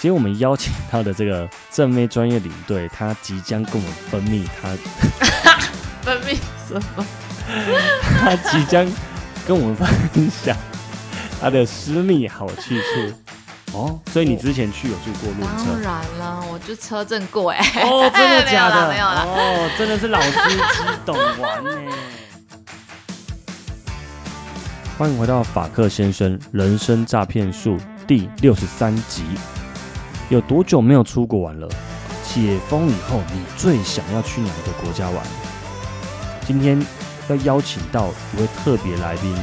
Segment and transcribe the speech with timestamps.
[0.00, 4.68] 今天我们邀请到的这个正妹专业领队，他即将跟我们分泌他
[6.02, 6.36] 分泌
[6.68, 7.04] 什么？
[8.20, 8.86] 他即将
[9.44, 10.56] 跟我们分享
[11.40, 13.12] 他的私密好去处。
[13.72, 15.80] 哦，所以你之前去有住过露营当？
[15.82, 17.58] 然了，我就车震过哎。
[17.82, 18.88] 哦，真的假的？
[18.94, 20.56] 没有了有哦，真的是老司机
[21.04, 21.70] 懂玩呢。
[24.96, 27.76] 欢迎回到法克先生人生诈骗术
[28.06, 29.24] 第六十三集。
[30.28, 31.66] 有多久没有出国玩了？
[32.22, 35.26] 解封以后，你最想要去哪个国家玩？
[36.46, 36.78] 今天
[37.28, 39.34] 要邀请到一位特别来宾，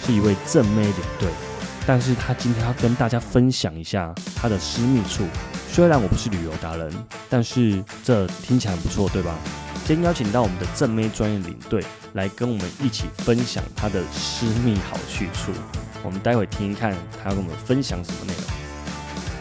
[0.00, 1.28] 是一位正妹领队，
[1.84, 5.24] 但是他今天要跟大家分享一下他的私密处。
[5.72, 6.92] 虽然我不是旅游达人，
[7.28, 9.34] 但是这听起来很不错，对吧？
[9.84, 15.50] 今天邀请到我们的正妹专业领队来跟我们一起分享他的私密好去处。
[16.04, 18.57] 我们待会听一看他要跟我们分享什么内容。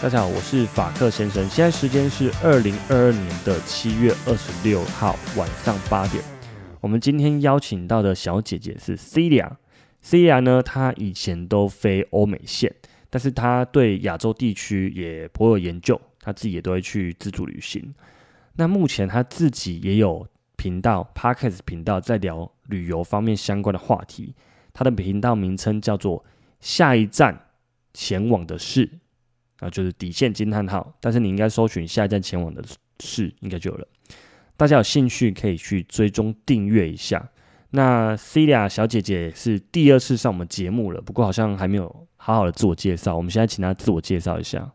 [0.00, 6.22] 大家好，我是法克先生，现在时间是二零二二年的七月二十六号晚上八点。
[6.80, 9.50] 我们今天邀请到的小姐姐是 Celia。
[10.00, 12.72] Celia 呢，她以前都飞欧美线，
[13.10, 17.92] 但是她对亚洲地区也颇有研究，她自己也都会去自助旅行。
[18.54, 24.36] 那目前她自己也有频道 Podcast 频道，在聊旅游方面相关的话题。
[24.72, 26.24] 她的频道名称叫做
[26.60, 27.46] “下一站
[27.92, 28.88] 前往的事”，
[29.60, 30.94] 啊，就是底线惊叹号。
[31.00, 32.62] 但是你应该搜寻“下一站前往的
[33.00, 33.86] 事”，应该就有了。
[34.56, 37.28] 大家有兴趣可以去追踪订阅一下。
[37.70, 43.16] 那 Celia 小姐姐是第二次上我们节目了，不过好像还没有好好的自我介绍。
[43.16, 44.72] 我们现在请她自我介绍一下。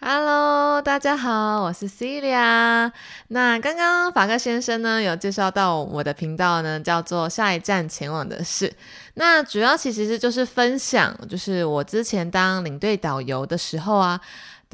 [0.00, 2.90] Hello，大家好，我是 Celia。
[3.28, 8.72] 那刚刚法克先生呢有介绍到我的频道呢，叫做下一站前往的事。
[9.14, 14.20] 那主要其实就是分享，就是我之前当领队导游的时候啊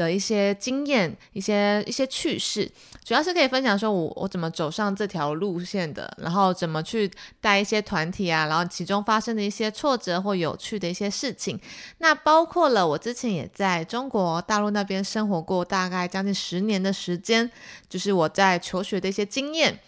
[0.00, 2.70] 的一些经验、一些一些趣事，
[3.04, 11.60] 主要是可以分享说我我怎么走上这条路线的，然后怎么去带一些团体啊，然后其中发生的一些挫折或有趣的一些事情。
[11.98, 17.50] 那包括了我之前也在中国大陆那边生活过大概将近十年的时间，
[17.90, 19.78] 就是我在求学的一些经验。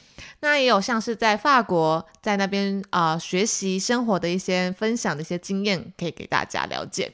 [0.40, 7.10] 那也有像是在法国在那边啊、学习生活的一些分享的一些经验，可以给大家了解。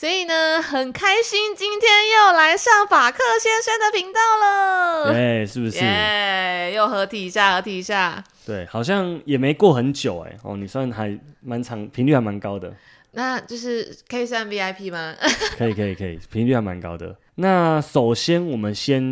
[0.00, 5.76] 所以呢，很开心今天又来上法克先生的频道了，对，是不是？
[5.84, 8.24] 耶又合体一下，合体一下。
[8.46, 10.34] 对，好像也没过很久哎。
[10.42, 12.74] 哦，你算还蛮长，频率还蛮高的。
[13.10, 15.14] 那就是可以算 VIP 吗？
[15.58, 17.14] 可以，可以，可以，频率还蛮高的。
[17.34, 19.02] 那首先，我们先，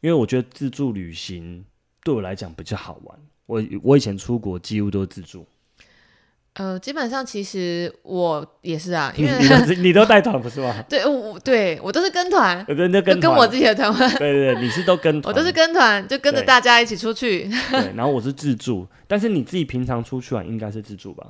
[0.00, 1.62] 因为我觉得自助旅行
[2.02, 3.18] 对我来讲比较好玩。
[3.44, 5.46] 我我以前出国几乎都是自助，
[6.54, 10.72] 呃，基本上其实我也是啊，因为你都带团不是吗？
[10.88, 21.26] 对我对我都是跟团，跟团跟我自己的团，对对对，你是都跟团，我都是跟团，就跟着大家一起出去，对，然后我是自助，但是你自己平常出去玩应该是自助吧？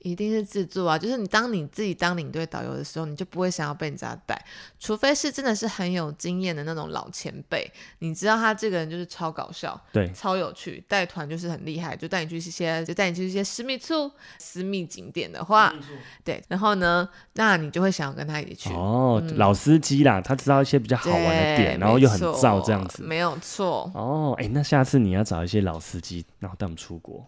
[0.00, 0.98] 一定是自助啊。
[0.98, 4.40] 就是你当你自己当领队导游的时候，你就不会想要被人家带，
[4.78, 15.74] 除非是真的是很有经验的那种老前辈，你知道他这个人就是超搞笑，对，超有趣，带团就是很厉害，就带你去一些，就带你去一些私密处、私密景点的话，
[16.22, 18.70] 对，然后呢，那你就会想要跟他一起去。
[18.74, 23.02] 哦，老司机啦，他知道一些比较好玩的点，然后又很燥这样子。
[23.02, 23.90] 没有错。
[23.94, 27.24] 哦，哎，那下次你要找一些老司机，然后带我们出国，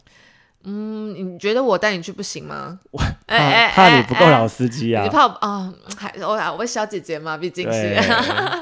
[0.69, 2.79] 嗯，你觉得我带你去不行吗？
[2.91, 5.09] 我怕怕你不够老司机啊你。
[5.09, 5.73] 怕我啊？
[5.97, 7.97] 还我我小姐姐嘛，毕竟是。，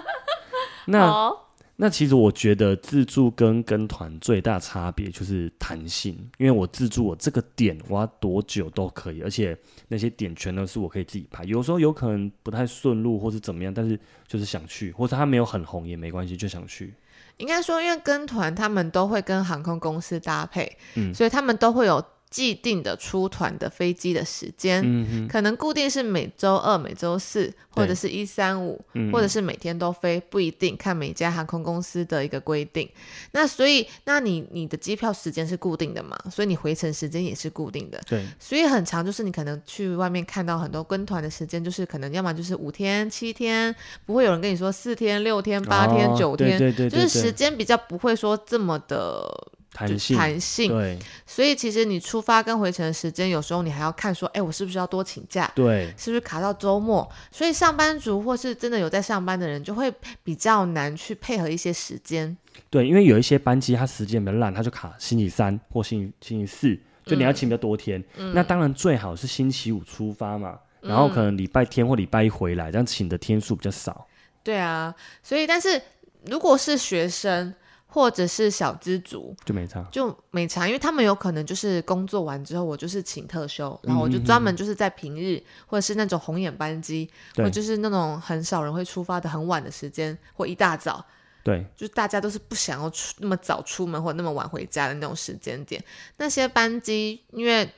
[0.87, 1.39] 那哦
[1.77, 9.59] 那其实我觉得自助跟跟团最大差别就是弹性，因为我自助我这个点我要多久都可以，而且
[9.89, 11.43] 那些点全都是我可以自己排。
[11.43, 16.95] 有时候有可能不太顺路或是怎么样，但是就是想去，或者他没有很红也没关系，就想去。
[17.37, 21.13] 应该说，因为跟团他们都会跟航空公司搭配，嗯。
[21.15, 22.03] 所以他们都会有
[22.35, 32.91] 既定的出团的飞机的时间，嗯，可能固定是每周二、每周四，或者是一三五，嗯或者是每天都飞，不一定看每家航空公司的一个规定。
[33.31, 36.19] 那所以，那你你的机票时间是固定的嘛？
[36.29, 38.01] 所以你回程时间也是固定的。
[38.05, 43.73] 对，所以很长，就是你可能去外面看到很多跟团的时间，就是可能要么就是五天、七天，
[44.05, 49.25] 不会有人跟你说四天、六天、八天、哦九天，对对对对就是时间比较不会说这么的
[49.75, 55.51] 弹性，弹性，对所以其实你出发跟回程的时间，有时候你还要看说，哎，我是不是要多请假？
[55.55, 57.07] 对是不是卡到周末？
[57.33, 59.93] 所以上班族或是真的有在上班的人，就会
[60.23, 62.35] 比较难去配合一些时间。
[62.71, 68.03] 对，因为有一些班机它时间比较烂，它就卡星期三或星星期四，就你要请比较多天。
[68.33, 74.07] 那当然最好是星期五出发嘛，然后可能礼拜天或礼拜一回来，这样请的天数比较少。
[74.45, 75.83] 对啊，所以但是
[76.27, 77.53] 如果是学生
[77.95, 79.81] 或者是小资族，就没差。
[79.93, 87.45] 就没差，因为他们有可能就是工作完之后，我就是请特休，然后我就嗯专门就是在平日或者是那种红眼班机，对。
[87.45, 91.07] 或就是那种很少人会出发的很晚的时间或一大早，
[91.45, 91.65] 对。
[91.77, 95.81] 就是大家都是不想要出那么早出门或者那么晚回家的那种时间点，
[96.17, 97.71] 那些班机因为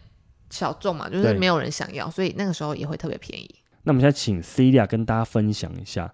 [0.49, 1.35] 小众嘛，就是对。
[1.35, 3.55] 没有人想要，所以那个时候也会特别便宜。
[3.83, 6.11] 那我们现在请 Celia 跟大家分享一下，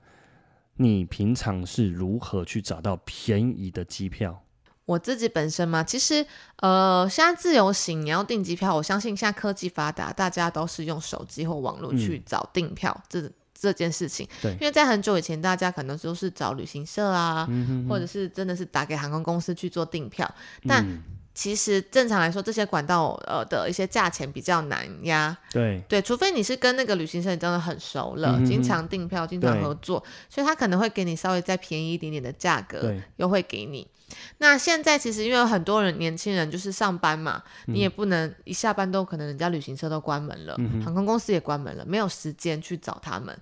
[0.77, 4.43] 你平常是如何去找到便宜的机票？
[4.85, 6.27] 我自己本身嘛，其实
[6.57, 14.29] 呃，现在自由行你要订机票，我相信现在科技发达，大家都是用手机或网络去找订票、这这件事情。
[14.43, 20.29] 对因为在很久以前，大家可能都是找旅行社啊，嗯或者是真的是打给航空公司去做订票。
[20.67, 21.01] 但嗯
[21.35, 25.37] 其实正常来说，这些管道呃的一些价钱比较难压。
[25.51, 33.87] 对对，除非你是跟那个旅行社你真的很熟了，经常订票、经常合作，所以他可能会给你稍微再便宜一点点的价格，优惠给你。
[34.39, 43.35] 那现在其实因为有很多人年轻人就是上班嘛，嗯你也不能一下班都可能人家旅行社都关门了，嗯航空公司也关门了，没有时间去找他们，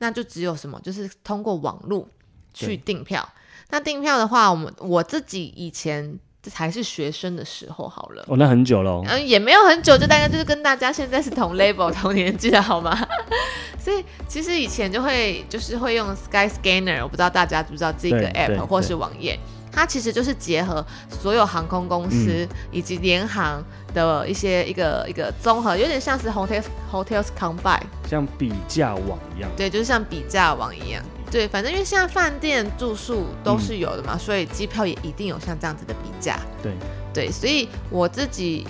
[0.00, 2.06] 那就只有什么，就是通过网络
[2.52, 3.26] 去订票。
[3.70, 6.18] 那订票的话，我们我自己以前
[6.54, 8.24] 还是学生的时候好了。
[8.28, 12.96] 哦，那很久了哦、嗯，也没有很久，就大概就是跟大家现在是同 level 同年纪的好吗？
[13.78, 19.38] 所以其实以前就会就是会用 Sky Scanner，我不知道大家知不知道这个 app 或是网页，
[19.72, 23.62] 它其实就是结合所有航空公司嗯以及联航
[23.94, 29.50] 的一些一个一个综合，有点像是 Hotels Hotels Combine，像比价网一样。
[29.56, 31.02] 对，就是像比价网一样。
[31.30, 36.38] 对，反正因为现在饭店住宿都是有的嘛，所以机票也一定有像这样子的比价。
[36.62, 36.72] 对
[37.12, 38.66] 对，所以我自己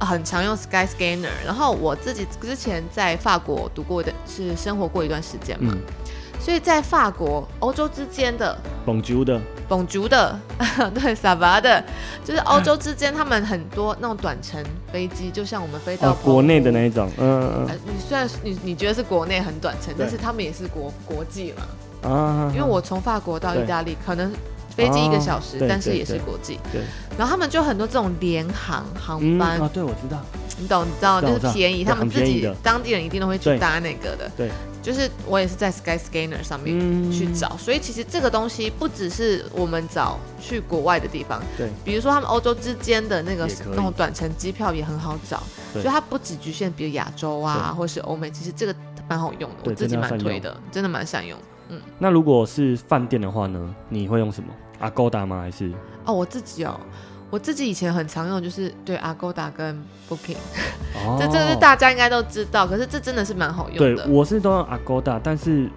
[0.00, 5.80] 很常用 Sky Scanner，然后我自己之前在法国读过的是生活过一段时间嘛，嗯，
[6.40, 10.38] 所以在法国、欧洲之间的蹦啾的，蹦竹的，
[10.94, 11.82] 对，萨巴的，
[12.24, 14.62] 就是欧洲之间他们很多那种短程
[14.92, 21.62] 飞机，就像我们飞到哦，国内的那一种，嗯嗯呃，你虽然你你觉得是国内很短程，但是他们也是国国际嘛。
[22.04, 24.32] 嗯啊，因为我从法国到意大利，可能
[24.76, 26.58] 飞机一个小时，但是也是国际。
[26.72, 26.82] 对，
[27.16, 30.20] 然后他们就很多这种联航航嗯班，啊，对，我知道，
[30.58, 34.30] 你懂你知道，就是便宜，他们自己当地人一定都会去搭那个的。
[34.36, 34.50] 对，
[34.82, 37.10] 就是我也是在 Sky Scanner 上面嗯。
[37.12, 41.68] 去找，所以其实这个东西不只是我们找去国外的地方，对。
[41.84, 45.40] 比如说他们欧洲之间的那个那种短程机票也很好找，
[45.72, 45.82] 对。
[45.82, 47.78] 所以它不只局限比如亚洲啊，对。
[47.78, 48.74] 或是欧美，其实这个
[49.08, 51.38] 蛮好用的，我自己蛮推的，真的蛮善用。
[51.98, 54.48] 那如果是饭店的话呢，你会用什么
[54.80, 55.40] ？Agoda 吗？
[55.40, 55.72] 还是
[56.04, 56.78] 哦，我自己哦，
[57.30, 59.76] 我自己以前很常用就是对 Agoda 跟
[60.08, 60.36] Booking，、
[60.94, 65.70] 哦， 这这是大家应该都知道，可是这真的是蛮好用对的。，我是都用 Agoda，但是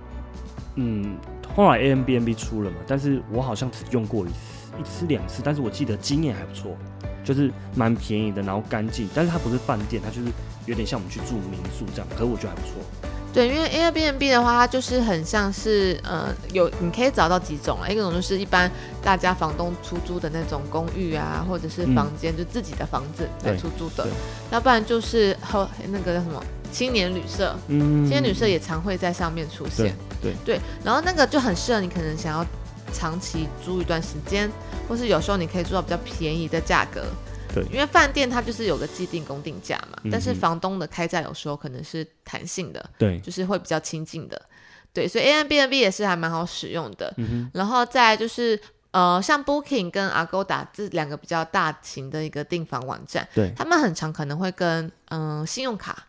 [0.76, 1.18] 嗯，
[1.56, 4.36] 后来 a m b n b 出了嘛，但是我好像只用过一次、
[4.80, 6.76] 一次两次，但是我记得经验还不错，
[7.24, 10.28] 就是蛮便宜的，然后干净，但是它不是饭店，它就是
[10.66, 12.74] 有点像我们去住民宿这样，可是我觉得还不错。
[13.38, 18.68] 对，因为 Airbnb 的话，它就是很像是呃，有你可以找到几种啊，一种就是一般
[19.04, 24.08] 大家房东出租的那种公寓啊，或者是嗯房间，就自己的房子来出租的，
[24.50, 29.96] 要不然就是后那个叫什么青年旅社，嗯，青年旅社也常会在上面出现。
[30.20, 32.44] 对对，然后那个就很适合你可能想要
[32.92, 34.50] 长期租一段时间，
[34.90, 37.04] 或是有时候你可以租到比较便宜的价格。
[37.54, 44.42] 对因为饭店它就是有个既定公定价嘛，嗯但是嗯房东的开价有时候可能是弹性的，对，就是会比较亲近的。
[44.94, 47.14] 对，所以 A M B N B 也是还蛮好使用的。
[47.18, 48.60] 嗯然后再就是
[48.92, 56.06] 呃，像 Booking 跟 Agoda 这两个比较大型的一个订房网站，对他们很常可能会跟嗯、信用卡。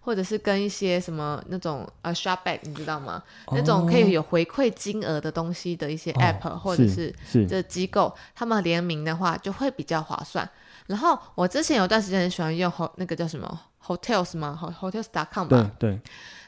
[0.00, 3.20] 或者是跟一些什么那种呃 Shopback，你知道吗？
[3.50, 7.12] 那种可以有回馈金额的东西的一些哦 App、或者是，
[7.48, 10.48] 这机构，他们联名的话就会比较划算。
[10.86, 16.00] 然后我之前有段时间很喜欢用 ho 那个叫什么 Hotels 吗？Ho- Hotels.com 对吧，对，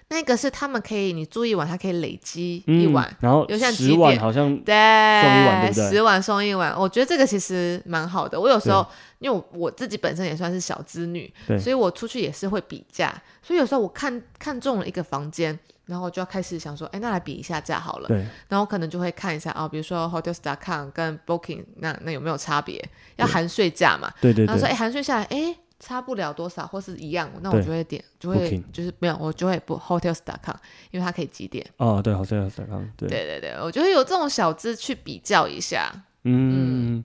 [0.09, 4.01] 那个是他们可以你住一晚，它可以累积嗯一晚，然后有像十几点？
[4.01, 5.91] 晚好像对，晚对不对？
[5.91, 8.41] 十晚送一晚，我觉得这个其实蛮好的。
[8.41, 8.87] 我有时候
[9.19, 18.09] 因为我我自己本身也算是小资女，所以我出去也是会比价，所以有时候我看看中了一个房间，然后我就要开始想说，哎，那来比一下价好了。
[18.09, 22.87] 对，然后可能就会看一下啊，比如说 Hotels.com 跟 Booking 那那有没有差别？
[23.17, 24.13] 要含税价嘛。
[24.21, 30.57] 对对对然后说，哎，含税下来，哎，差不了多少，或是一样，那我就会点，就会就是没有，我就会不 Hotels.com，
[30.91, 31.67] 因为它可以几点。
[31.79, 35.91] 哦，对，好像有刚刚对，对对对，我觉得有这种小资去比较一下。
[36.25, 37.03] 嗯，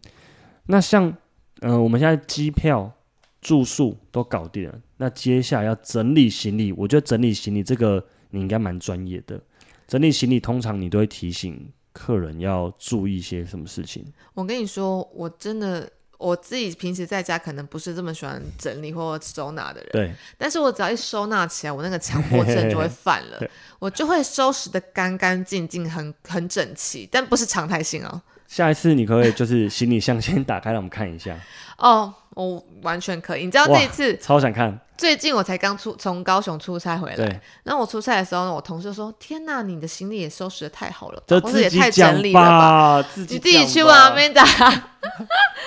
[0.66, 1.16] 那像
[1.62, 2.92] 呃，我们现在机票、
[3.40, 9.40] 住宿都搞定了，那接下来要整理行李，我觉得整理行李这个你应该蛮专业的。
[9.88, 14.04] 整理行李通常你都会提醒客人要注意一些什么事情？
[14.34, 15.88] 我跟你说，我真的
[16.18, 23.48] 我自己平时在家可能不是这么喜欢整理或收纳的人，对，但是我只要一收纳起来，我那个强迫症就会犯了，
[23.78, 28.22] 我就会收拾的干干净净，很很整齐，但不是常态性哦。
[28.48, 31.38] 下一次你可不可以就是行李箱先打开，让我们看一下？
[31.78, 33.46] 哦，我完全可以。
[33.46, 34.80] 你知道这一次超想看。
[35.04, 37.26] 最近我才刚出从高雄出差回来，对，
[37.64, 44.82] 然后我出差的时候呢，我同事说：“天哪，你的行李也收拾的太好了吧，这或者也太整理了吧？”，自己你自己去吧吧，Amanda，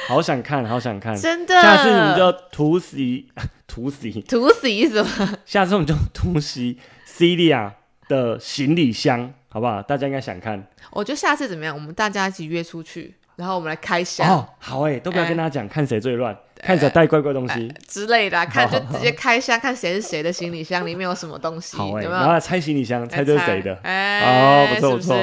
[0.09, 1.15] 好想看，好想看。
[1.15, 1.55] 真的。
[1.61, 3.29] 下次我们就突袭
[3.69, 5.35] 突袭，涂死意思吗？
[5.45, 7.73] 下次我们就突袭 Celia
[8.09, 9.83] 的行李箱，好不好？
[9.83, 11.75] 大家应该想看我觉得下次怎么样？
[11.75, 14.27] 我们大家一起约出去，然后我们来开箱。
[14.27, 14.49] 哦。
[14.59, 17.73] 好哎、都不要哎跟大家讲，看谁最乱，看着带怪怪东西。
[17.87, 22.21] 之类的啊、看就直接开箱，看谁是谁的行李箱里面有什么东西，好哎、有没有？
[22.21, 23.75] 然后来猜行李箱，猜这是谁的。
[23.83, 25.17] 哎，哦不错不错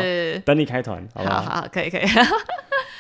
[0.45, 1.55] 等你开团，好不好好？
[1.61, 2.03] 好，可以可以。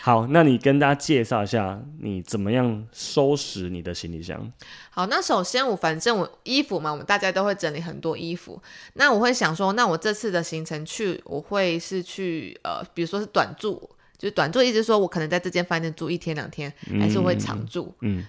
[0.03, 4.51] 好，那你跟大家介绍一下，你怎么样收拾你的行李箱？
[4.89, 8.61] 好，那首先我反正我衣服嘛，我们大家都会整理很多衣服。
[8.95, 13.89] 那我会想说，那我这次的行程去，我会是去呃，比如说是短住，
[14.23, 17.93] 就是短住，意思说我可能在这间饭店住一天两天，还是会常住。
[17.99, 18.23] 嗯，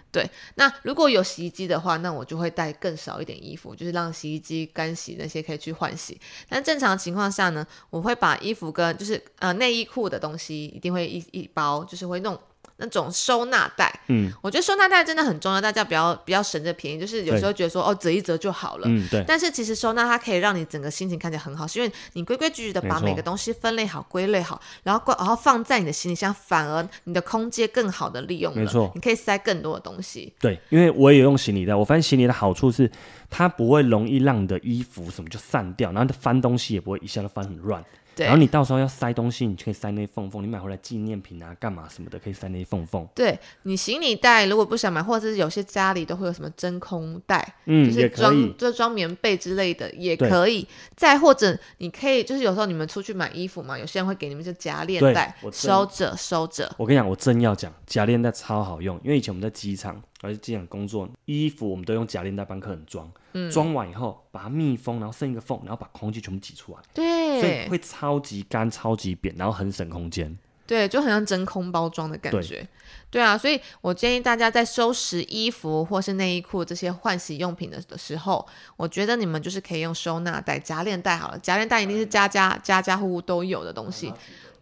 [0.56, 6.20] 那如果有洗衣机的话，那我就会带更少一点衣服，就是让洗衣机干洗那些可以去换洗。
[6.48, 12.36] 但正常情况下呢，我会把衣服跟就是呃内衣裤的东西一定会一一包，就是会弄
[12.76, 13.92] 那种收纳袋。
[14.08, 18.86] 嗯，我觉得收纳袋真的很重要，大家不要不要省着便宜，就是有时候觉得说哦折一折就好了。
[18.88, 28.60] 嗯，对，但是其实收纳它可以让你整个心情看起来很好，是因为你规规矩矩的把每个东西分类好、归类好，然后挂然后放在你的行李箱，反而你的空间更好的利用了。
[28.60, 30.32] 没错你可以塞更多的东西。
[30.40, 32.90] 对，因为我也有用行李袋，我发现行李的好处是，
[33.28, 37.84] 它不会容易让你的衣服什么就散掉，然后翻东西也不会一下就翻很乱。
[38.14, 43.06] 对然后你到时候要塞东西，你就可以塞那缝缝，你买回来纪念品啊、干嘛什么的，可以塞那缝缝。
[43.14, 48.34] 对你行李袋如果不想买，或者是有些家里都会有什么真空袋，嗯，就是装。
[48.56, 50.66] 就装棉被之类的也可以。
[50.96, 56.72] 再或者你可以就是有时候你们出去买衣服嘛，有些人会给你们就夹链袋，收着收着。
[56.78, 70.36] 我跟你讲，我真要讲夹链袋超好用，因为以前我们在机场，而且机场工作，衣服我们都用夹链袋帮客人装，嗯装完以后把它密封，然后剩一个缝，然后把空气全部挤出来，对所以会超级干、超级扁，然后很省空间。
[70.66, 72.66] 对，就很像真空包装的感对觉。
[73.10, 78.46] 对啊，所以我建议大家在收拾衣服或是内衣裤这些换洗用品的的时候，
[78.78, 81.38] 我觉得你们就是可以用收纳袋、夹链袋好了。
[81.38, 84.10] 夹链袋一定是家家家家户户都有的东西，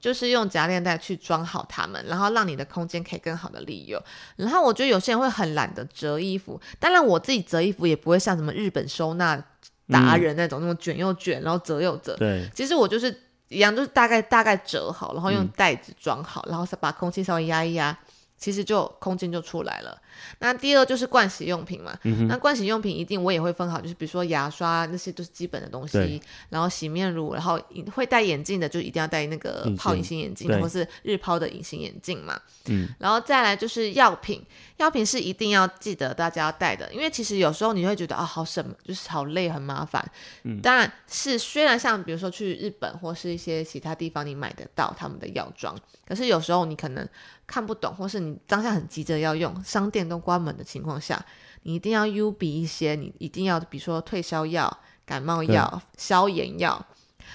[0.02, 4.02] 就是用夹链袋去装好它们，然后让你的空间可以更好的利用。
[4.34, 9.40] 然后我觉得有些人会很懒得折衣服，当然我自己折衣服也不会像什么日本收纳
[9.86, 12.16] 达人那种、那种卷又卷，然后折又折。
[12.16, 13.16] 对，其实我就是
[13.46, 17.96] 一样，就是大概大概折好，然后用嗯袋子装好，然后再把空气稍微压一压，
[18.42, 19.96] 其实就空间就出来了。
[20.40, 26.20] 那第二就是盥洗用品嘛，嗯那盥洗用品一定我也会分好，就是比如说牙刷那些都是基本的东西，
[26.50, 27.60] 然后洗面乳，然后
[27.92, 32.38] 会戴眼镜的就一定要戴那个泡隐形眼镜或是日抛的隐形眼镜嘛。
[32.66, 34.44] 嗯，然后再来就是药品，
[34.78, 40.04] 药品是一定要记得大家要带的，因为其实有时候你会觉得啊好省，就是好累很麻烦。
[40.42, 40.60] 嗯。
[40.60, 47.08] 当然是虽然像比如说去日本或是一些其他地方你买得到他们的药妆，可是有时候你可能
[47.52, 51.22] 看不懂，或是你当下很急着要用，商店都关门的情况下，
[51.64, 56.86] 你一定要 U 比一些，你一定要比如说退烧药、感冒药、消炎药。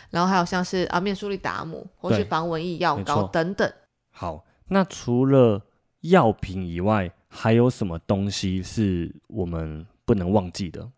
[0.09, 3.71] 然后还有像是啊面舒利达姆或是防蚊液药膏等等，
[4.11, 5.61] 好，那除了
[6.01, 10.89] 药品以外，还有什么东西是我们不能忘记的？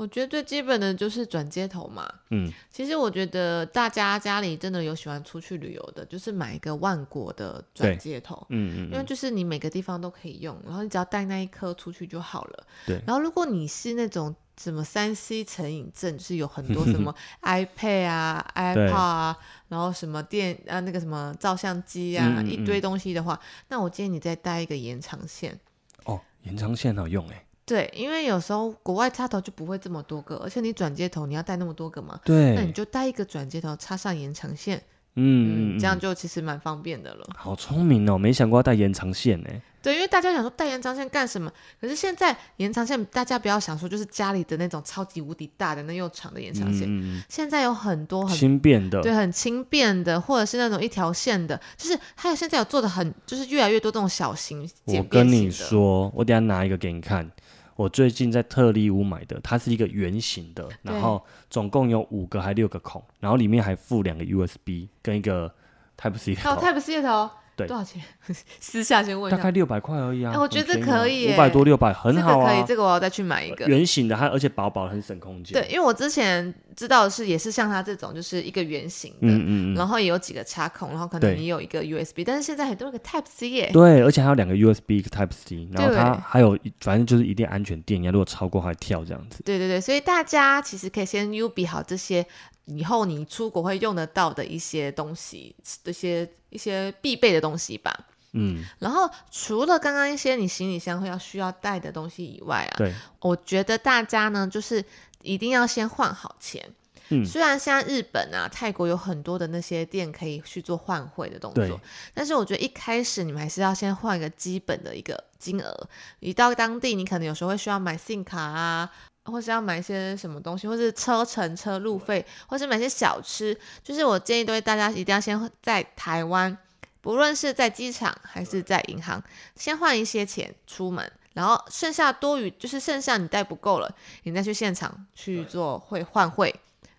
[0.00, 2.10] 我觉得最基本的就是转接头嘛。
[2.30, 8.34] 嗯，其实我觉得大家家里真的有喜欢出去旅游的，就是买一个万国的转接头。
[8.48, 12.66] 嗯嗯嗯，因为就是你每个地方都可以用，然后你只要带那一颗出去就好了。
[12.86, 19.36] 对然后如果你是那种什么三 C 成瘾症，就是有很多什么 iPad 啊、iPad 啊，
[19.68, 23.38] 然后什么电啊那个什么照相机啊，嗯嗯一堆东西的话，
[23.68, 25.60] 那我建议你再带一个延长线。
[26.04, 34.76] 哦，延长线好用哎，对，因为有时候国外插头就不会这么多个，而且你转接头你要带那么多个嘛，对，那你就带一个转接头插上延长线，
[35.14, 37.24] 嗯嗯，这样就其实蛮方便的了。
[37.36, 39.48] 好聪明哦，没想过要带延长线呢。
[39.82, 41.50] 对，因为大家想说带延长线干什么？
[41.80, 46.86] 可是现在延长线，大家不要想说就是家里的那种超级无敌大的那又长的延长线，
[47.28, 55.50] 现在有很多嗯，很轻便的，对很轻便的，或者是那种一条线的，就是还有现在有做的很，就是越来越多这种小型我简跟你。
[55.50, 57.30] 说，我等下拿一个给你看。
[57.80, 65.50] 我最近在特利屋买的，它是一个圆形的，然后总共有五个还六个孔，然后里面还附两个 USB 跟一个
[65.96, 67.30] Type C 头，Type C 的头，
[67.60, 68.02] 对多少钱？
[68.60, 69.36] 私下先问一下。
[69.36, 70.32] 大概六百块而已啊。
[70.34, 73.66] 哎我觉得这可以耶五百多六百很好啊这个可以，，这个我要再去买一个。
[73.66, 75.52] 圆形的，它而且薄薄的，很省空间。
[75.52, 83.70] 对，，因为我之前知道的是，也是像它这种，就是一个圆形的，嗯嗯嗯，然后也有几个插孔，然后可能对也有一个 USB，但是现在很多有个 Type C 耶。
[83.72, 89.42] 对，而且还有两个 USB 一个 Type C，然后它对还有一反正就是一定安全电压，如果超过还跳这样子。
[89.44, 92.24] 对对对，所以大家其实可以先 U 比好这些
[92.66, 98.06] 以后你出国会用得到的一些东西，这些一些必备的东西吧。
[98.32, 104.84] 嗯，然后除了刚刚一些你行李箱会要需要带的东西以外啊，对，我觉得大家呢就是
[105.22, 106.64] 一定要先换好钱。
[107.12, 111.80] 嗯虽然现在日本啊、泰国有很多的那些店可以去做换汇的动作，
[112.14, 115.88] 但是我觉得一开始你们还是要先换一个基本的一个金额。
[116.20, 118.88] 你到当地，你可能有时候会需要买 SIM 卡啊，
[119.24, 123.56] 或是要买一些什么东西，或是车程、车路费，或是买些小吃。
[123.82, 126.56] 就是我建议对大家一定要先在台湾，
[127.00, 129.22] 不论是在机场还是在银行，
[129.54, 131.10] 先换一些钱出门。
[131.32, 133.88] 然后剩下多余，就是剩下你带不够了，
[134.24, 136.52] 你再去现场去做汇换汇，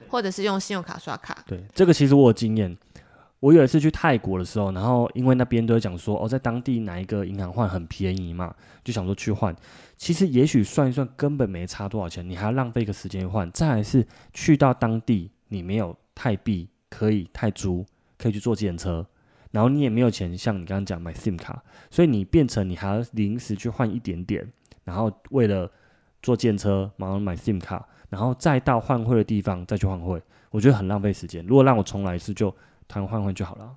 [0.08, 1.38] 或者是用信用卡刷卡。
[1.46, 2.76] 对，这个其实我有经验。
[3.42, 9.54] 我有一次去泰国的时候，然后因为那边都会讲说，哦，在当地哪一个银行换很便宜嘛，就想说去换。
[9.98, 13.52] 其实也许算一算，根本没差多少钱，你还要浪费一个时间换。
[13.52, 17.84] 再来是去到当地，你没有泰币可以泰铢，
[18.20, 19.04] 可以去坐计程车，
[19.50, 24.48] 然后你也没有钱，像你刚刚讲买 SIM 卡，所以你变成你还要临时去换一点点，
[24.84, 25.68] 然后为了
[26.22, 31.44] 坐电车，马上买 SIM 卡，然后再到换汇的地方再去换汇，我觉得很浪费时间。
[31.48, 32.56] 如果让我重来一次，就
[32.92, 33.74] 谈换汇就好了。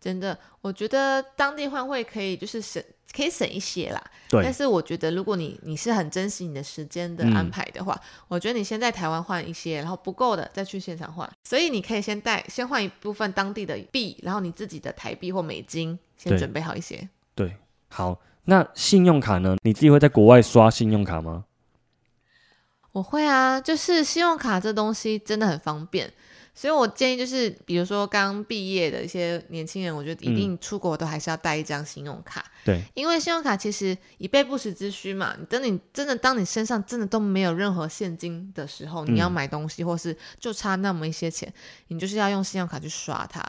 [0.00, 2.82] 真的，我觉得当地换汇可以就是省，
[3.14, 4.02] 可以省一些啦。
[4.28, 11.28] 对但是我觉得，如果你你是很珍惜你的时间的嗯安排的话，我觉得你先在台湾换一些，然后不够的再去现场换。
[11.44, 17.08] 所以你可以先带先换一部分当地的币，然后你自己的台币或美金先准备好一些。
[17.34, 17.56] 对，
[17.88, 19.56] 好，那信用卡呢？
[19.62, 21.44] 你自己会在国外刷信用卡吗？
[22.92, 26.10] 我会啊，就是信用卡这东西真的很方便，
[26.58, 35.36] 所以我建议就是，比如说刚毕业的一些年轻人，我觉得一定出国都还是要带一张信用卡，对，因为信用卡其实以备不时之需嘛。
[35.38, 41.52] 你等你真的当你身上真的都没有任何现金的时候，你要嗯买东西或是就差那么一些钱，
[41.88, 43.46] 你就是要用信用卡去刷它。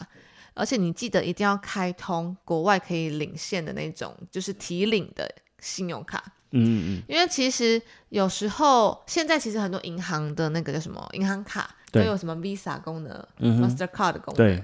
[0.54, 6.34] 而且你记得一定要开通国外可以领现的那种，就是提领的信用卡。
[6.52, 14.64] 嗯嗯因为其实有时候现在其实很多银行的那个叫什么银行卡都有什么 Visa 功能、嗯，Mastercard 的功能，对，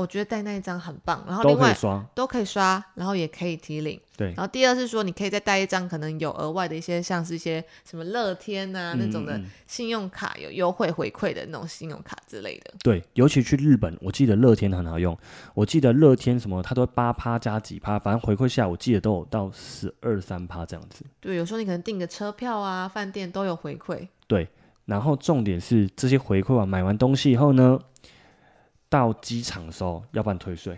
[0.00, 1.22] 我觉得带那一张很棒。
[1.26, 2.04] 然后都另外刷。
[2.14, 4.00] 都可以刷，然后也可以提领。
[4.16, 12.74] 对然后第二是说，你可以再带一张可能有额外的一些，像是一些什么乐天啊、那种的信用卡有优惠回馈的那种信用卡之类的。
[12.82, 15.16] 对，尤其去日本，我记得乐天很好用。
[15.54, 21.04] 我记得乐天什么，它都八趴加几趴，反正回馈下，我记得都有到十二三趴这样子。
[21.20, 24.06] 对，有时候你可能订个车票啊，饭店都有回馈。
[24.26, 24.48] 对
[24.84, 27.78] 然后重点是这些回馈啊买完东西以后呢，
[28.90, 30.76] 到机场的时候要不然退税。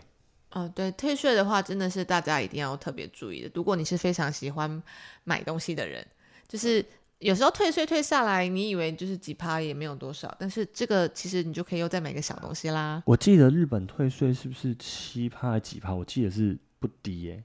[0.52, 3.50] 哦，对，退税的话，真的是大家一定要特别注意的。
[3.54, 4.82] 如果你是非常喜欢
[5.24, 6.06] 买东西的人，
[6.46, 6.84] 就是
[7.20, 13.02] 有时候退税退下来，你以为就是几趴也没有多少，但是这个其实你就可以又再买个小东西啦。
[13.06, 15.94] 我记得日本退税是不是七趴几趴？
[15.94, 17.42] 我记得是不低耶、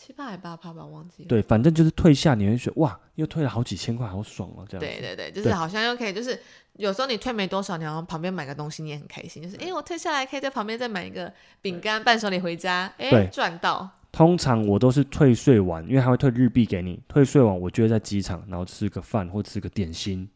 [0.00, 1.28] 七八还八趴吧，忘记了。
[1.28, 4.86] 对，反正就是退下，你会觉得哇，又退了好几千块，好爽哦、这样子。
[4.86, 6.40] 对对对，就是好像又可以，就是
[6.72, 13.86] 有时候你退没多少，你好像旁边买个东西，你也很开心，就是诶，我退下来可以在旁边再买一个饼干伴手礼回家，对诶，赚到。
[14.10, 20.26] 通常我都是退税完，因为他会退日币给你，退税完我就会在机场，然后吃个饭或吃个点心，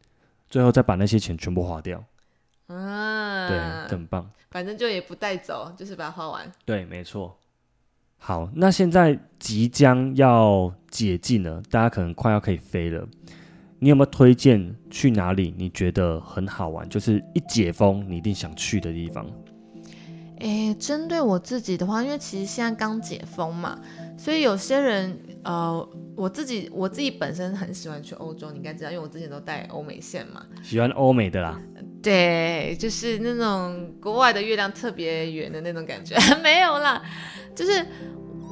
[0.47, 2.03] 最后再把那些钱全部花掉。
[2.67, 4.29] 嗯，对，很棒。
[4.51, 6.49] 反正就也不带走，就是把它花完。
[6.63, 7.37] 对，没错。
[8.27, 13.07] 好，那现在即将要解禁了，大家可能快要可以飞了。
[13.77, 15.53] 你有没有推荐去哪里？
[15.55, 19.23] 你觉得很好玩，就是一解封你一定想去的地方？
[20.39, 23.79] 诶，针对我自己的话，因为其实现在刚解封嘛，
[24.17, 30.43] 所以有些人，呃，我自己我自己本身很喜欢去欧洲，你应该知道，因为我之前都带欧美线嘛。
[30.63, 31.61] 喜欢欧美的啦，
[32.05, 37.01] 对，就是那种国外的月亮特别圆的那种感觉， 没有啦，
[37.55, 37.83] 就是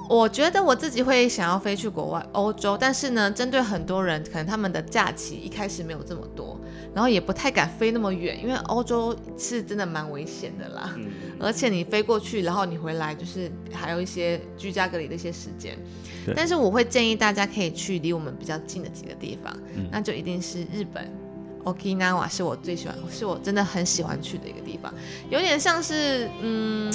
[0.09, 6.59] 我觉得我自己会想要飞去国外欧洲，但是呢，针对很多人，可能他们的假期一开始没有这么多，
[6.95, 11.05] 然后也不太敢飞那么远，因为欧洲是真的蛮危险的啦，嗯，
[11.39, 15.77] 而且你飞过去，然后你回来，就是还有一些居家隔离的一些时间
[16.25, 16.33] 对。
[16.35, 21.22] 但是我会建议大家可以去离我们比较近的几个地方，嗯那就一定是日本。
[21.63, 24.93] Okinawa 是我最喜欢，是我真的很喜欢去的一个地方，
[25.29, 26.93] 有点像是嗯，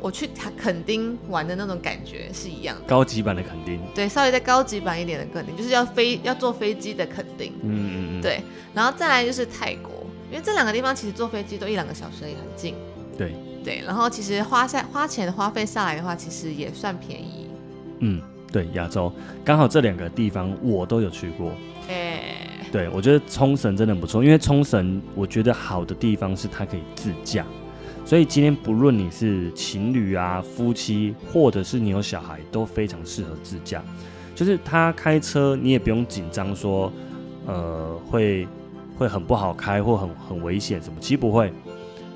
[0.00, 2.82] 我去垦丁玩的那种感觉是一样的。
[2.86, 7.52] 高级版的垦丁，对，稍微再高级版一点的垦丁，就是要飞要坐飞机的垦丁。
[7.62, 8.42] 嗯嗯嗯，对，
[8.74, 9.90] 然后再来就是泰国，
[10.30, 12.74] 因为这两个地方其实坐飞机都一两个小时也很近。
[13.16, 17.46] 对，对，然后其实花下花钱花费下来的话，其实也算便宜。
[18.00, 19.12] 嗯，对，亚洲
[19.44, 21.52] 刚好这两个地方我都有去过。
[21.88, 22.41] 哎，
[22.72, 27.44] 对，我觉得冲绳真的很不错，因为冲绳我觉得好的地方是它可以自驾，
[28.02, 33.84] 所以今天不论你是情侣啊、夫妻，或者是你有小孩，都非常适合自驾。
[34.34, 36.90] 就是他开车，你也不用紧张说，
[37.46, 38.48] 呃，会
[38.96, 41.52] 会很不好开或很很危险什么，其实不会。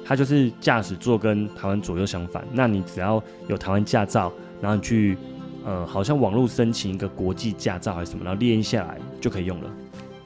[0.02, 5.18] 他就是驾驶座跟台湾左右相反，那你只要有台湾驾照，然后你去
[5.66, 9.70] 呃，好像网络申请一个国际驾照还是什么，然后列印下来就可以用了。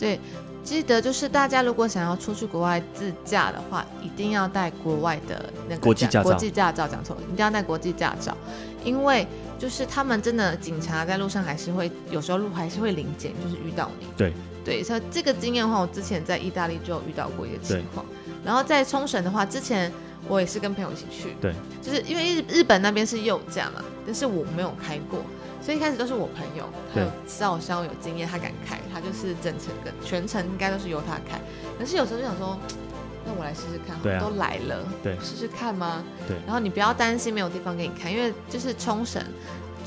[0.00, 0.18] 对，
[0.64, 8.34] 记得就是大家如果想要出去国外自驾的话，一定要带国外的那个国际驾照国际驾照讲错了，一定要带国际驾照，
[8.82, 9.26] 因为
[9.58, 14.06] 就是他们真的警察在路上还是会有时候路还是会临检，就是遇到你。
[14.16, 14.32] 对
[14.64, 18.06] 对，所以这个经验的话，我之前在意大利就有遇到过一个情况，
[18.42, 19.92] 然后在冲绳的话，之前
[20.28, 25.20] 我也是跟朋友一起去，对，就是因为日日本那边是右驾嘛，但是我没有开过。
[25.60, 31.40] 所以一开始都是我朋友，他有照相有经验，他敢开，他就是整程跟全程应该都是由他开。
[31.78, 32.58] 可是有时候就想说，
[33.26, 36.02] 那我来试试看，对啊都来了，对试试看吗？
[36.26, 39.22] 对然后你不要担心没有地方给你看，因为就是冲绳，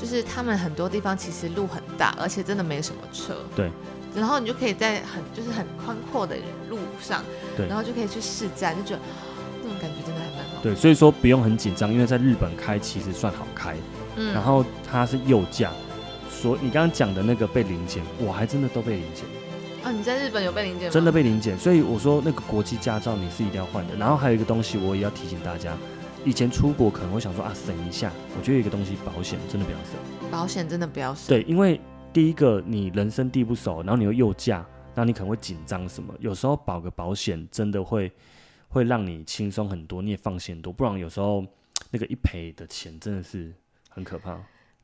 [0.00, 3.36] 就是他们很多地方其实路很大，而且真的没什么车。
[3.56, 3.70] 对。
[4.14, 6.36] 然后你就可以在很就是很宽阔的
[6.70, 7.24] 路上，
[7.56, 9.00] 对然后就可以去试驾，就觉得
[9.60, 10.62] 那种感觉真的还蛮好。
[10.62, 13.74] 对，所以说不用很紧张，因为在日本开其实算好开，
[14.16, 15.70] 嗯然后它是右驾，
[16.30, 19.24] 所你刚刚讲的那个被临检，我还真的都被临检，
[19.82, 20.92] 啊，你在日本有被临检吗？
[20.92, 23.96] 真的被临检，所以我说那个国际驾照你是一定要换的。
[23.96, 25.76] 然后还有一个东西我也要提醒大家，
[26.24, 30.30] 以前出国可能会想说啊省一下，我觉得有一个东西保险真的不要省。
[30.30, 31.28] 保险真的不要省。
[31.28, 31.80] 对，因为
[32.12, 38.10] 第一个你人生地不熟，然后你又右驾，那你可能会紧张什么，有时候保个保险真的会
[38.68, 41.44] 会让你轻松很多，你也放心很多，不然有时候
[41.90, 43.52] 那个一赔的钱真的是
[43.94, 44.38] 很可怕。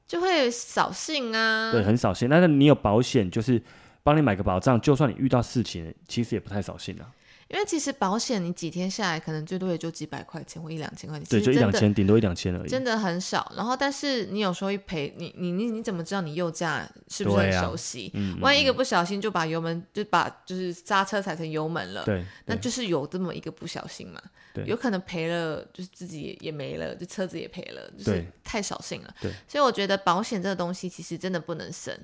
[0.07, 1.71] 就会扫兴啊。
[1.73, 2.29] 对，很扫兴。
[2.29, 3.63] 但是你有保险，就是
[4.03, 7.07] 帮你买个保障，就算你遇到事情，其实也不太扫兴啊。
[7.49, 12.69] 因为其实保险你几天下来，可能最多也就几百块钱或一两千块钱，对，就一两千，顶多一两千而已。
[12.69, 13.53] 真的很少。
[13.57, 18.09] 然后，但是你有时候一赔，你你你你怎么知道你右驾是不是很熟悉？
[18.15, 29.15] 嗯，嗯万一一个嗯不小心就把油门就把就是刹车踩成油门了，对那就是有这么一个不小心嘛，对有可能赔了，就是自己也也没了，就车子也赔了，就是对太扫兴了。
[29.21, 31.95] 对，所以我觉得保险这个东西其实真的不能省。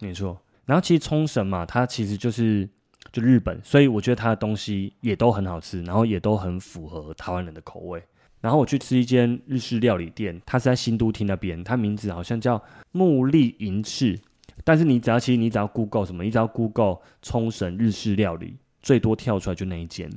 [0.00, 0.40] 没错。
[0.64, 2.68] 然后其实冲绳嘛，它其实就是
[3.10, 8.02] 就日本，所以我觉得它的东西也都很好吃，然后也都很符合台湾人的口味。
[8.40, 14.18] 然后我去吃一间日式料理店，它是在新都厅那边，它名字好像叫木立银翅。
[14.64, 20.10] 但是你只要其实你只要 Google 什么，你只要 Google 冲绳日式料理，最多跳出来就那一间。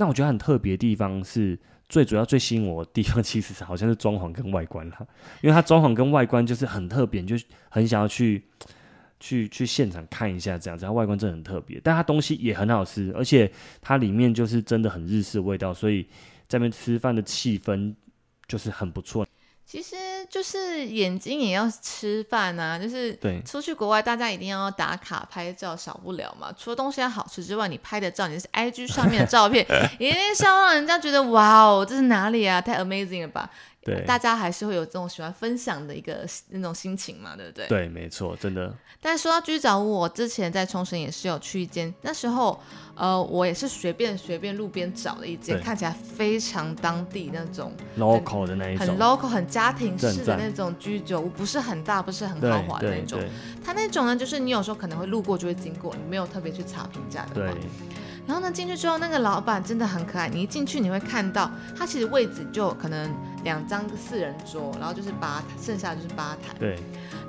[0.00, 5.06] 那我觉得很特别的地方是，最主要最吸引我的地方， 其实是好像是装潢跟外观啦，
[5.42, 7.36] 因为它装潢跟外观就是很特别，就
[7.68, 8.42] 很想要去
[9.20, 10.86] 去去现场看一下这样子。
[10.86, 16.02] 它外观真的很特别，但它东西也很好吃，而且它里面就是真的很日式味道，所以
[16.48, 17.94] 在那边吃饭的气氛
[18.48, 19.26] 就是很不错。
[19.70, 19.94] 其实
[20.28, 26.52] 就是眼睛也要吃饭啊，就是对出去国外，大家一定要打卡拍照，少不了嘛。
[26.58, 29.64] 除了东西要好吃之外，你拍的照，你是 IG 上面的照片，
[30.00, 32.60] 一定是要让人家觉得哇哦，这是哪里啊？
[32.60, 33.48] 太 amazing 了吧！
[33.94, 37.66] 对大家还是会有这种喜欢分享的一个那种心情嘛，对不对？
[37.68, 42.60] 对，没错，真的但说到居酒屋，我之前在冲绳也是有去一间，那时候
[42.94, 53.18] 呃，我也是随便随便路边找了一间，看起来非常当地那种 local 的那一种很种，local、很家庭式的那种居酒屋，不是很大，不是很豪华的那种。
[53.18, 53.30] 对对
[53.64, 57.54] 它那种呢，就是你有时候可能会路过就会经过，你没有特别去查评价的对话。
[58.30, 60.28] 然后呢，进去之后，那个老板真的很可爱。
[60.28, 63.12] 你一进去，你会看到他其实位置就可能
[63.42, 66.56] 两张四人桌，然后就是吧台，剩下的就是吧台。
[66.56, 66.78] 对，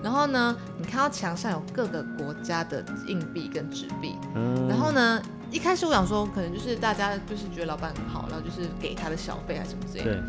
[0.03, 5.19] 然后呢，你看到墙上有各个国家的硬币跟纸币，嗯，然后呢，
[5.51, 10.11] 一开始我想说，可能就是大家就是觉得老板很好，然后就是给他的小费还是什么之类的。
[10.11, 10.21] 对，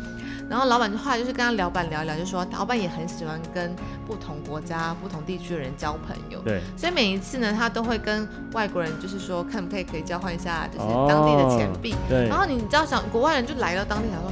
[0.49, 3.73] 然后老板就后来就是跟他老板聊一聊，就说老板也很喜欢跟
[4.05, 11.95] 不同国家、不同地区的人交朋友，对，所以每一次呢，他都会跟外国人就是说，看不可以可以交换一下，就是当地的钱币。
[12.09, 14.29] 对然，后你知道想国外人就来到当地，想说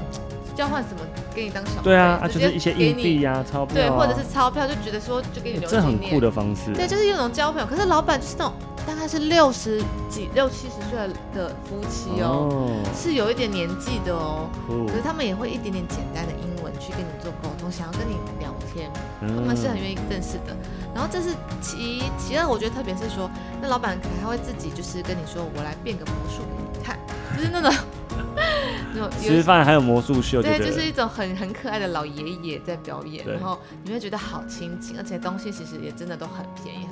[0.54, 1.00] 交换什么
[1.34, 1.84] 给你当小费？
[1.86, 6.74] 对啊，就是一些硬币呀、钞票、啊，对，或者是钞票，就觉得说就给你留这很酷的方式。
[6.74, 7.66] 对，就是有种交朋友。
[7.66, 8.54] 可是老板就是那种
[8.86, 11.00] 大概是六十几、六七十岁
[11.34, 14.50] 的夫妻哦，是有一点年纪的哦。
[14.68, 20.56] 酷可是他们也会一点点简单的英文去跟你做沟通，想要跟你聊天，他他们是很愿意认识的。
[20.94, 21.30] 然后这是
[21.62, 23.30] 其一，其二，我觉得特别是说，
[23.62, 27.00] 那老板可能还会自己就是跟你说，我来变个魔术给你看，
[27.38, 27.72] 就是那种
[28.94, 36.88] 那吃饭还有魔术秀，对，对，就是一种很很可爱的老爷爷在表演，然后你会觉得好亲近，而且东西其实也真的都很便宜。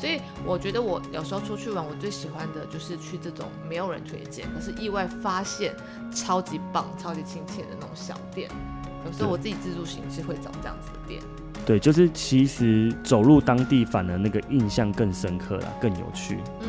[0.00, 5.74] 所以我觉得我有时候出去玩，我最喜欢的就是去这种没有人推荐，可是意外发现
[6.10, 8.48] 超级棒、超级亲切的那种小店。
[9.04, 11.22] 有时候我自己自助行是会找这样子的店。
[11.66, 16.38] 对，就是其实走入当地，反而那个印象更深刻啦，更有趣。
[16.60, 16.68] 嗯，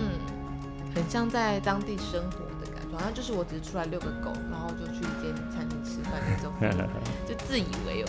[0.93, 6.51] 很像在当地生活的感觉，好像就是我只是出来遛个狗，然后就去一间餐厅吃饭那种
[7.25, 8.07] 就自以为有？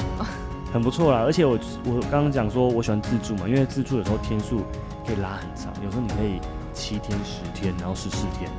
[0.73, 4.63] 很不错啦，而且我我刚刚讲说我喜欢自助嘛，因为自助有时候天数
[5.07, 6.41] 可以拉很长，有时候你可以
[6.73, 8.51] 七天、十天，然后十四天，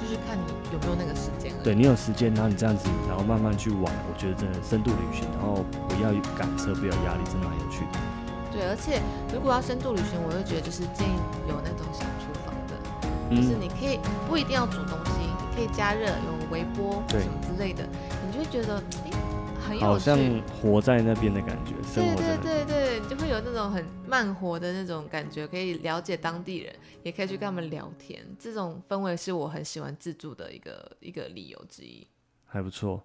[0.00, 1.64] 就是看你有没有那个时间而已。
[1.64, 7.98] 对你有时间，然后你这样子，然后慢慢去玩，我觉得真的深度旅行，然后不要赶车，不要压力，真的蛮有趣的。
[8.50, 9.00] 对，而且
[9.32, 11.14] 如果要深度旅行，我会觉得就是建议
[11.46, 12.74] 有那种小厨房的，
[13.30, 17.84] 就是嗯，你可以不一定要煮东西，你可以加热，有微波对什么之类的，
[18.24, 19.10] 你就会觉得哎
[19.68, 19.80] 很。
[19.80, 22.42] 好像活在那边的感觉，生对对活。
[22.42, 32.06] 对对，你就会有那种很慢活的那种感觉，可以了解当地人，也可以去跟他们聊天，这种氛围是我很喜欢自助的一个一个理由之一。
[32.44, 33.04] 还不错。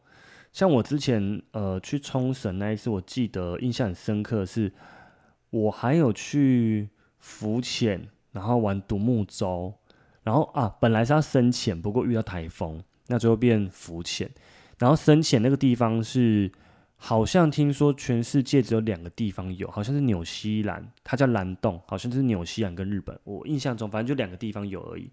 [0.51, 4.71] 像我之前呃去冲绳那一次，我记得印象很深刻的是，
[5.49, 9.73] 我还有去浮潜，然后玩独木舟，
[10.21, 14.29] 然后啊本来是要深潜，不过遇到台风，那最后变浮潜。
[14.79, 16.51] 然后深潜那个地方是，
[16.95, 25.09] 好像听说全世界只有两个地方有，好像是纽西兰，它叫蓝洞，好像是纽西兰跟日本，我印象中反正就两个地方有而已。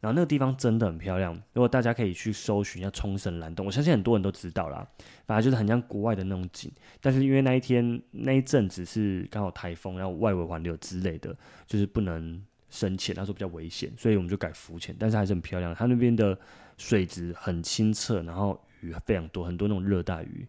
[0.00, 4.86] 然后那个地方真的很漂亮，如果大家可以去搜寻一下冲绳蓝洞，我相信很多人都知道啦。
[5.26, 11.36] 反正就是很像国外的那种景，但是因为那一天那一阵子是刚好台风，然后外围环流之类的，
[11.66, 15.74] 就是不能深潜，那时候比较危险，所以我们就改浮潜，但是还是很漂亮。
[15.74, 16.38] 它那边的
[16.78, 20.46] 水质很清澈，然后鱼非常多，很多那种热带鱼，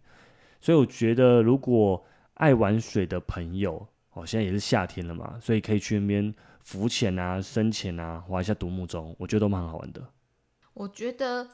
[0.60, 2.04] 所以我觉得如果
[2.36, 10.02] 爱玩水的朋友，哦，现在也是夏天了嘛，所以可以去那边浮潜啊、深潜啊，划一下独木舟，我觉得都蛮好玩的。
[10.74, 11.48] 我觉得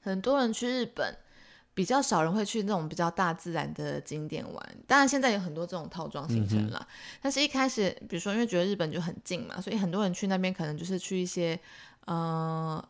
[0.00, 1.16] 很多人去日本，
[1.72, 4.76] 比较少人会去那种比较大自然的景点玩。
[4.86, 6.86] 当然，现在有很多这种套装行程啦。
[7.20, 11.58] 但是一开始，比如说因为觉得日本就很近嘛，所以很多人去那边可能就是去一些
[12.06, 12.86] 呃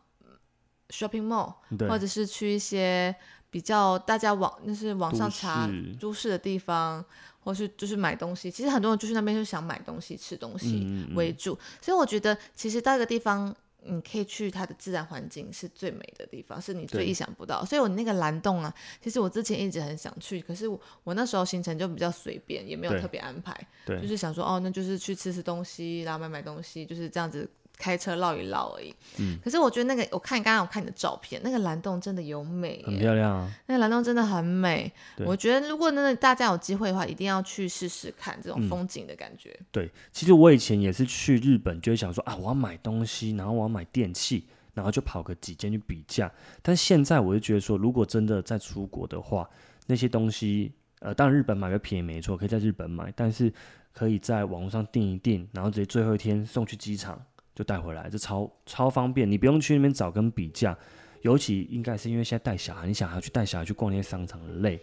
[0.89, 1.53] shopping mall，
[1.89, 3.15] 或者是去一些
[3.49, 5.69] 比较大家网就是网上查
[5.99, 7.03] 都市的地方，
[7.39, 8.51] 或是就是买东西。
[8.51, 10.83] 其实很多人就是那边就想买东西、吃东西。
[10.85, 17.63] 嗯嗯为主，所以我觉得其实到一个地方，你可以去它的自然环境是最美的地方，是你最意想不到。
[17.63, 27.49] 所以我那个蓝洞啊，其实我之前一直很想去，可是我我那时候行程就比较随便，也没有特别安排，对，就是想说哦，那就是去吃吃东西，然后买买东西，就是这样子。
[27.77, 33.51] 开车绕一绕而已，嗯可是我觉得那个，我看刚刚我看你的照片，那个蓝洞真的有美很，漂亮啊。
[33.67, 34.91] 那个蓝洞真的很美。
[35.25, 39.57] 我觉得如果真的大家有机会的话，一定要去试试看这种嗯风景的感觉。
[39.71, 46.31] 对，其实我以前也是去日本，就会想说啊，我要买东西，然后我要买电器，然后就跑个几间去比价。
[46.61, 49.49] 但现在我就觉得说，如果真的在出国的话，
[49.87, 53.51] 那些东西，呃，当然日本买个便宜没错，可以在日本买，但是
[53.93, 57.21] 可以在网络上订一订，然后直接最后一天送去机场
[57.55, 60.77] 就带回来，这超超方便，你不用去那边找跟比价。
[61.21, 64.79] 尤其应该是因为现在带小孩，你想要去带小孩去逛那些商场很累，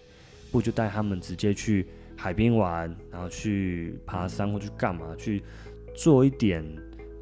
[0.50, 5.40] 不就带他们直接去海边玩，然后去爬山或去干嘛，去
[5.94, 6.64] 做一点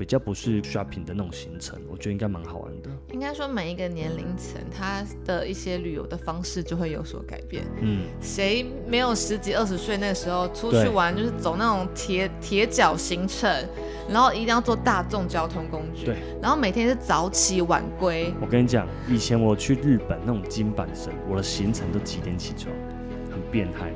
[0.01, 2.89] 比较不是 shopping 的那种行程，我觉得应该蛮好玩的。
[3.13, 7.63] 应该说每一个年龄层，他的一些旅游的方式就会有所改变。
[7.83, 13.47] 嗯，谁没有十几二十岁那个时候出去玩，就是走那种铁铁脚行程，
[14.09, 22.75] 然后一定要坐大众交通工具，对，然后每天是早起晚归，我跟你讲，以前我去日本那种金板神，我的行程都几点起床？
[23.31, 23.93] 很变态，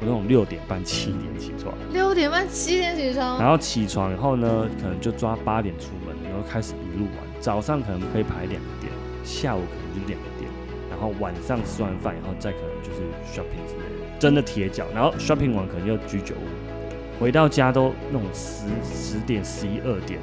[0.00, 7.28] 我那种六点半、七点起床，六点半七点起床，然后起床以后呢，可能就抓八点出门，然后开始一路玩。
[7.40, 8.92] 早上可能可以排两个点，
[9.24, 10.50] 下午可能就两个点，
[10.90, 13.00] 然后晚上吃完饭以后再可能就是
[13.32, 14.86] shopping 之类的，真的铁脚。
[14.94, 20.20] 然后 shopping 完可能又居酒屋，回到家都那种十十点、十一二点，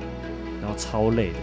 [0.62, 1.38] 然后超累的。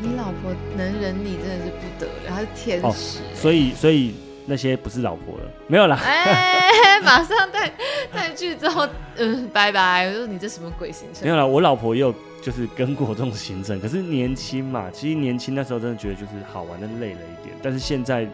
[0.00, 3.18] 你老婆能忍你真的是不得了，她是天使。
[3.34, 4.14] 所以，所以
[4.48, 6.00] 那些不是老婆了，没有啦。
[6.02, 7.70] 哎， 马上带
[8.10, 10.06] 带去之后，嗯，拜拜。
[10.08, 11.24] 我说你这什么鬼行程？
[11.24, 17.54] 没有啦，我老婆也有就是跟过这种行程，可是年轻嘛，其实年轻那时候真的觉得就是好玩，但累了一点。
[17.62, 18.26] 但是现在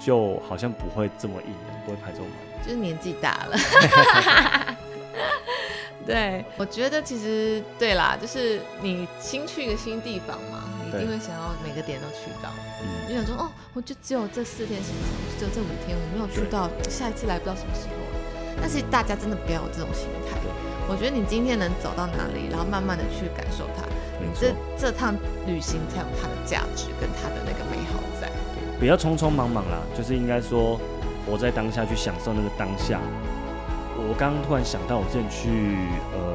[0.00, 1.52] 就好像不会这么硬，
[1.84, 2.26] 不会排这种。
[2.64, 3.56] 就是年纪大了。
[6.06, 12.48] 对，我觉得其实对啦，就是你新去一个新地方嘛，你一定会想要每个点都去到。
[12.80, 18.16] 嗯，你想说哦，我就只有这四天行程，只有这五天我没有去到，下一次来不知道什么时候了。
[18.60, 20.38] 但是大家真的不要有这种心态。
[20.88, 23.84] 我觉得你今天能走到哪里，然后慢慢的去感受它，
[24.18, 25.14] 你这这趟
[25.46, 28.32] 旅行才有它的价值跟它的那个美好在。
[28.80, 30.80] 不要匆匆忙忙啦，就是应该说
[31.26, 33.00] 活在当下，去享受那个当下。
[33.98, 35.76] 我刚刚突然想到，我之前去
[36.14, 36.34] 呃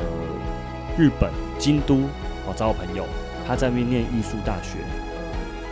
[0.97, 2.07] 日本京都，
[2.45, 3.07] 我找我朋友，
[3.47, 4.79] 他在那边念艺术大学。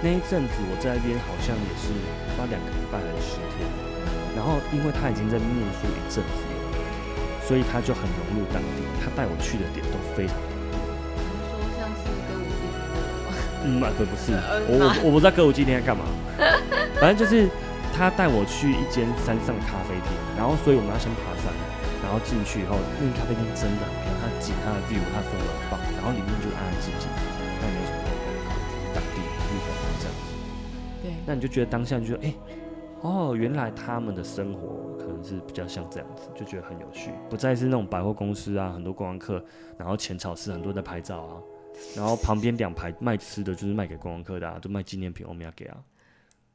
[0.02, 1.94] 那一阵子我在那边好像也是
[2.34, 3.64] 花两个礼拜还是十天。
[4.34, 6.42] 然后因为他已经在念书一阵子，
[7.46, 8.82] 所以他就很融入当地。
[9.04, 10.58] 他带我去的点都非常多。
[11.48, 12.82] 说像是歌舞伎吗？
[13.62, 14.34] 嗯，可不是。
[14.66, 16.06] 我我我不知道歌舞伎町在干嘛。
[16.98, 17.46] 反正就是
[17.94, 21.54] 他带我去一间山上咖啡厅，然后所以我们要先爬山。
[22.02, 25.78] 然后进去以后，那个咖啡厅真的，很漂亮，它景、它的 view、它氛围很棒。
[25.94, 27.06] 然后里面就安安静静，
[31.32, 32.36] 那你就觉得当下就觉得，哎，
[33.00, 39.42] 哦，原来他们的生活可能是比较像这样子，就觉得很有趣，不再是那种百货公司啊，很多观光客，
[39.78, 41.42] 然后浅草寺很多人在拍照啊，
[41.96, 45.78] 然后旁边两排卖吃的，就是卖给观光客的，啊，都卖纪念品，欧米亚给啊。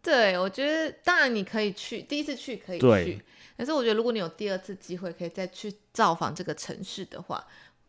[0.02, 3.22] 对，我觉得当然你可以去，第一次去可以去。
[3.56, 7.42] 可是我觉得，如果你有第二次机会，可以再去造访这个城市的话，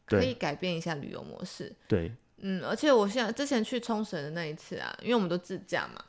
[0.05, 1.75] 可以改变一下旅游模式。
[1.85, 6.01] 对，嗯，而且我现在之前去冲绳的那一次啊，因为我们都自驾嘛，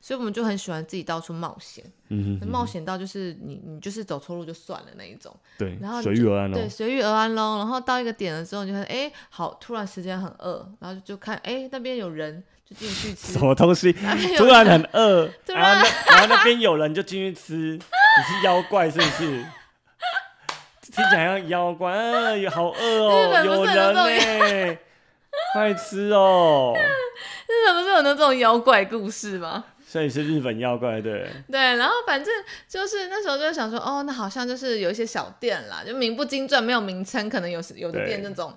[0.00, 1.84] 所以我们就很喜欢自己到处冒险。
[2.08, 5.34] 嗯冒险到就是你你就是走错路就算了那一种。
[5.58, 6.56] 对，然后随遇而安喽。
[6.56, 7.58] 对，随遇而安喽。
[7.58, 13.32] 然后到一个点了之后，你就看，哎，好，突然时间很饿，然后就看，哎，那边有人，就进去吃。
[13.32, 13.92] 什么东西？
[14.36, 17.54] 突然很饿，然后然后那边有人就进去吃。
[17.56, 19.44] 你是妖怪是不是？
[20.96, 24.78] 听起来像妖怪，嗯，好饿哦，有人呢，
[25.56, 26.74] 快吃哦！
[27.48, 29.64] 日本不是有那种妖怪故事吗？
[29.86, 31.26] 所以是日本妖怪，对。
[31.50, 32.34] 对，然后反正
[32.68, 38.54] 就是那时候就想说，哦，那好像就是有一些小店啦，就名不经传，没有名称，可能有有的店那种。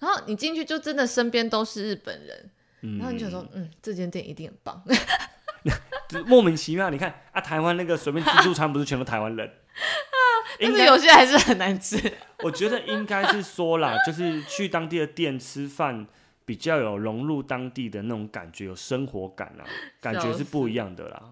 [0.00, 2.50] 然后你进去就真的身边都是日本人，
[2.98, 4.84] 然后你就说，嗯，这间店一定很棒。
[6.26, 10.12] 莫名其妙，你看啊，台湾那个随便自助餐不是全部台湾人 啊？
[10.60, 11.98] 但是有些还是很难吃。
[12.40, 16.06] 我觉得应该是说啦，就是去当地的店吃饭，
[16.44, 19.64] 比较有融入当地的那种感觉，有生活感啊，
[20.00, 21.22] 感觉是不一样的啦。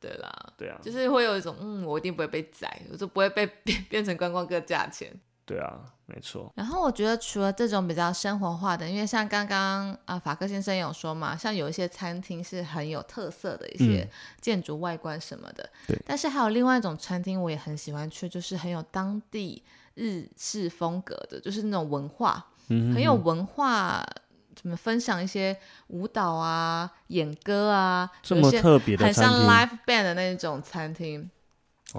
[0.00, 5.12] 对啦，对啊，就是会有一种嗯，我一定不会被宰，我就不会被变 变成观光客价钱。
[5.44, 6.50] 对啊，没错。
[6.54, 14.08] 然后我觉得除了这种比较生活化的，因为像刚刚啊法克先生有说嘛，像有一些餐厅是很有特色的一些
[14.40, 15.68] 建筑外观什么的。
[15.88, 15.98] 对。
[16.06, 19.62] 但是还有另外一种餐厅，我也很喜欢去，就是很有当地
[19.96, 24.06] 日式风格的，就是那种文化，很有文化，
[24.60, 31.30] 怎么分享一些舞蹈啊、演歌啊，这么特别的很像 live band 的那种餐厅。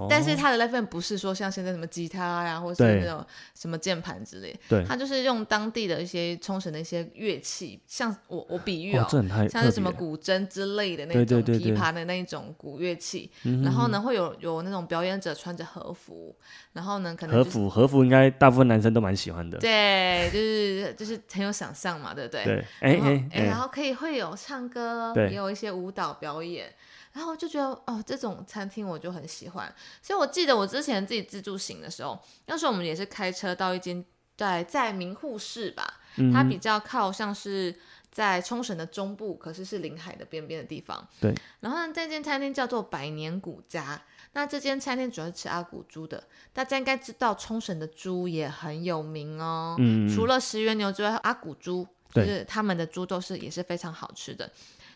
[0.08, 3.24] 但是它的 level 不是说像现在什么吉他呀，或者是那种
[3.54, 9.06] 什么键盘之类，对，它就是用当地的一些冲绳的一些乐器，像我我比喻哦，
[9.50, 13.30] 像是什么古筝之类的那种琵琶的那一种古乐器，
[13.62, 16.34] 然后呢会有有那种表演者穿着和服，
[16.72, 22.44] 然后呢可能和服和服应该大部分男生都蛮喜欢的，对，就是就是很有想象嘛，对不对？
[22.44, 26.72] 对，哎哎，然后可以会有唱歌，也有一些舞蹈表演。
[27.12, 34.04] 然后就觉得哦，这种餐厅我就很喜欢，所以我记得我之前自己自助行的时候，那时候我们也是开车到一间
[34.36, 36.00] 在在名护市吧，
[36.32, 37.74] 它比较靠像是
[38.10, 41.06] 在冲绳的中部，可是是临海的边边的地方。
[41.20, 41.34] 对。
[41.60, 44.02] 然后呢，这间餐厅叫做百年古家，
[44.32, 49.76] 那这间餐厅主要是吃阿古猪的，大家应该知道冲绳的猪也很有名哦。
[49.78, 50.08] 嗯。
[50.08, 54.50] 除了石原牛之外，阿古猪就是他们的猪都是也是非常好吃的。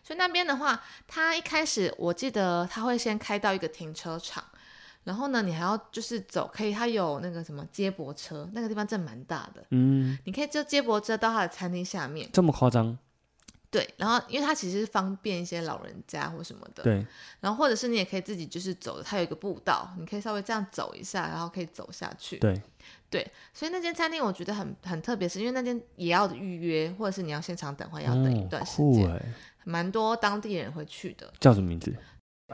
[0.06, 4.44] 所以那边的话，他一开始我记得他会先开到一个停车场，
[5.02, 12.30] 然后呢，你还要就是走，可以他有那个什么接驳车，那个地方真的蛮大的，嗯，你可以就接驳车到他的餐厅下面。
[12.32, 12.96] 这么夸张？
[13.68, 17.04] 对，然后因为它其实是方便一些老人家或什么的，对，
[17.40, 22.38] 然后或者是你也可以自己就是走的，它有一个步道，你可以稍微这样走一下，然后可以走下去。
[22.38, 22.62] 对，
[23.10, 29.34] 对所以那间餐厅我觉得很很特别，是因为那间也要预约，或者是你要现场等，或要等一哦段时间，
[29.66, 31.30] 蛮多当地人会去的。
[31.40, 31.92] 叫什么名字？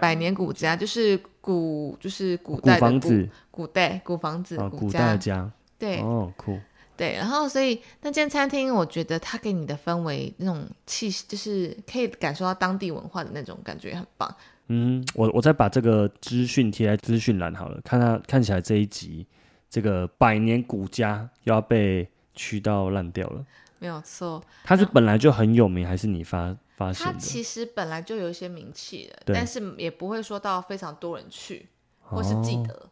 [0.01, 5.51] 百年古家就是古就是古古代的古房子古代古房子啊，古代家。
[5.79, 6.59] 对、哦，酷。
[6.97, 14.35] 对，然后所以那间餐厅，我觉得它给你的氛围那种气息，就是可以感受到当地文化的那种感觉，很棒。
[14.69, 19.27] 嗯，我我再把这个资讯贴在资讯栏好了，看它看起来这一集
[19.69, 23.45] 这个百年古家又要被驱到烂掉了。
[23.79, 26.57] 没有错，它是本来就很有名，还是你发
[26.87, 27.12] 发现的？
[27.12, 31.68] 它其实本来就有一些名气的，但是也不会说到非常多人去，
[32.01, 32.89] 或是记哦得。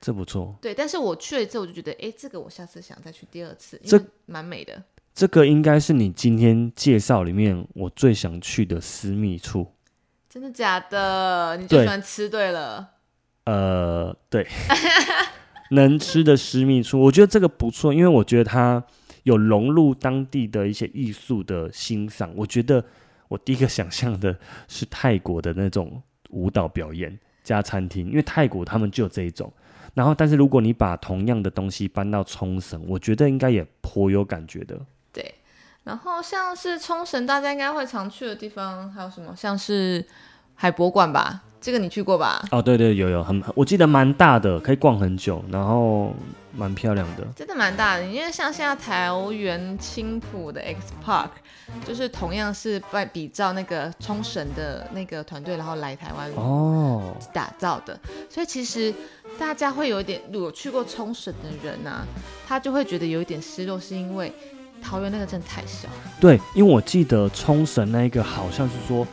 [0.00, 4.82] 这不错，对，但是我去了一次，我就觉得，哎，这个我下次想再去第二次，因这为蛮美的。
[5.14, 9.66] 这个应该是你今天介绍里面我最想去的私密处。
[10.30, 11.56] 真的假的？
[11.58, 12.92] 你就对喜欢吃对了。
[13.44, 14.46] 呃，对，
[15.72, 18.82] 能吃的私密处，我觉得这个不错，因为我觉得它
[19.24, 22.32] 有融入当地的一些艺术的欣赏。
[22.34, 22.82] 我觉得
[23.30, 29.52] 我第一个想象的是泰国的那种舞蹈表演加餐厅，因为泰国他们就有这一种。
[29.94, 34.76] 然后，但是如果你把同样的东西搬到冲绳，我觉得应该也颇有感觉的。
[35.12, 35.34] 对，
[35.84, 39.32] 然后像是冲绳，大家应该会常去的地方，还有什么？
[39.36, 40.04] 像是
[40.56, 42.44] 海博馆吧，这个你去过吧？
[42.50, 46.14] 哦，对对，有有很，我记得蛮大的，可以逛很久，然后
[46.52, 47.24] 蛮漂亮的。
[47.34, 51.30] 真的蛮大的，因为像现在桃园青浦的 X Park，
[51.86, 57.98] 就是同样是 by 比照那个冲绳的那个团队，然后来台湾哦，打造的，
[58.28, 58.94] 所以其实
[59.38, 62.06] 大家会有一点，如果去过冲绳的人啊，
[62.46, 64.32] 他就会觉得有一点失落，是因为
[64.82, 66.12] 桃园那个真的太小了。
[66.20, 69.06] 对，因为我记得冲绳那一个好像是说，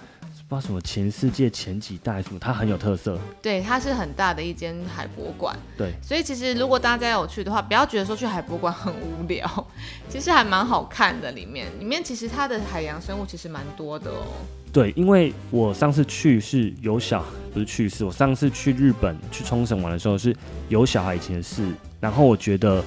[0.50, 3.20] 不知道什么前世界前几代什么，它很有特色。
[3.42, 9.68] 对，它是很大的一间海博馆，对，所以其实如果大家有去的话，不要觉得说去海博馆很无聊，
[10.08, 11.30] 其实还蛮好看的。
[11.34, 14.24] 里面里面其实它的海洋生物其实蛮多的哦。
[14.72, 20.34] 对，因为我上次去是有小，不是去是我上次去日本去冲绳玩的时候是
[20.70, 21.68] 有小孩以前的事，
[22.00, 22.82] 然后我觉得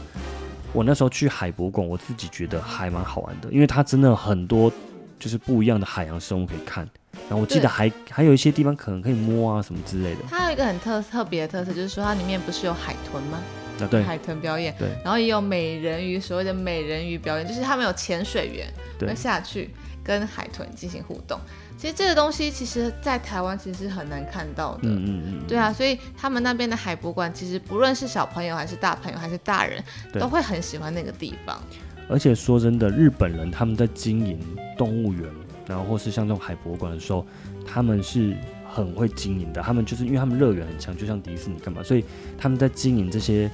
[0.73, 4.73] 我那时候去海博馆，我自己觉得还蛮好玩的，因为它真的很多
[5.19, 6.89] 就是不一样的海洋生物可以看。
[7.13, 10.21] 然后我记得还还有一些地方可能可以摸啊什么之类的。
[10.29, 13.39] 它有一个很特特别的特色，就是说它里面不是有海豚吗？
[13.81, 19.71] 啊，对海豚表演，对然后也有美人鱼，所谓的美人鱼表演，就是他们有潜水员对会下去
[20.05, 21.39] 跟海豚进行互动。
[21.79, 24.81] 其实这个东西，其实在台湾其实是很难看到的。
[24.83, 29.83] 嗯嗯嗯，对啊，所以他们那边的海博馆，其实不论是小朋友还是大朋友还是大人，
[30.13, 31.59] 都会很喜欢那个地方。
[32.07, 34.39] 而且说真的，日本人他们在经营
[34.77, 35.25] 动物园，
[35.71, 37.25] 然后或是像这种海博馆的时候，
[37.65, 38.37] 他们是
[38.69, 39.63] 很会经营的。
[39.63, 42.05] 他们就是因为他们乐园很强，就像迪士尼干嘛，所以
[42.37, 43.49] 他们在经营这些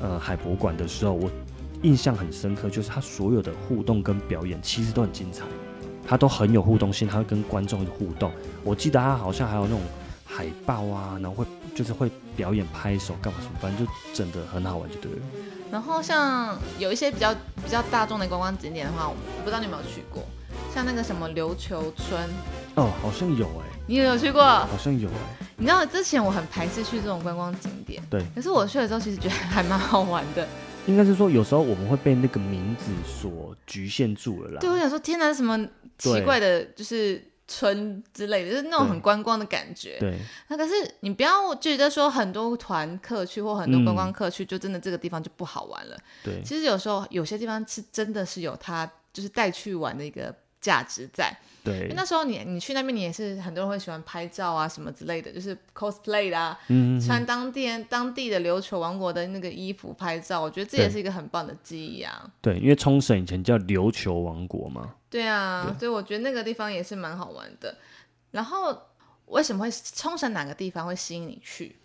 [0.00, 1.30] 呃海博馆的时候，我
[1.82, 5.44] 印象很深刻，就是他所有的互动跟表演其实都很精彩，
[6.06, 8.32] 他都很有互动性，他会跟观众互动。
[8.64, 9.80] 我记得他好像还有那种
[10.24, 11.44] 海报啊，然后会
[11.74, 15.18] 就是会表演拍手干嘛什么，反正就整的很好玩就对了。
[15.70, 19.14] 然后像有一些比较比较大众的观光景点的话，我
[19.44, 20.24] 不知道你有没有去过，
[20.74, 22.20] 像那个什么琉球村，
[22.74, 24.42] 哦，好像有哎、你有没有去过？
[24.42, 30.46] 好像有哎、你知道之前我很排斥去这种观光景点，对，可是我去了之后，其实觉得还蛮好玩的。
[30.86, 34.60] 应该是说，有时候我们会被那个名字所局限住了啦。
[34.60, 35.58] 对，我想说，天哪，什么
[35.98, 39.98] 奇对怪的，就是村之类的，就是那种对很观光的感觉。
[40.00, 40.18] 对
[40.48, 45.96] 那可是你不要觉得说很多团客去或很多观光嗯客去，就真的这个地方就不好玩了。
[46.24, 51.36] 对其实有时候有些地方是真的是有它就是带去玩的一个价值在。
[51.64, 62.30] 因为对，那时候你你去那边，你也是很多人会喜欢拍照啊什么之类的，就是 cosplay 啦、嗯，穿当地当地的琉球王国的那个衣服拍照，我觉得这也是一个很棒的记忆啊。
[62.40, 64.94] 对，因为冲绳以前叫琉球王国嘛。
[65.10, 67.76] 对啊，所以我觉得那个地方也是蛮好玩的。
[68.30, 68.78] 然后
[69.26, 71.76] 为什么会冲绳哪个地方会吸引你去？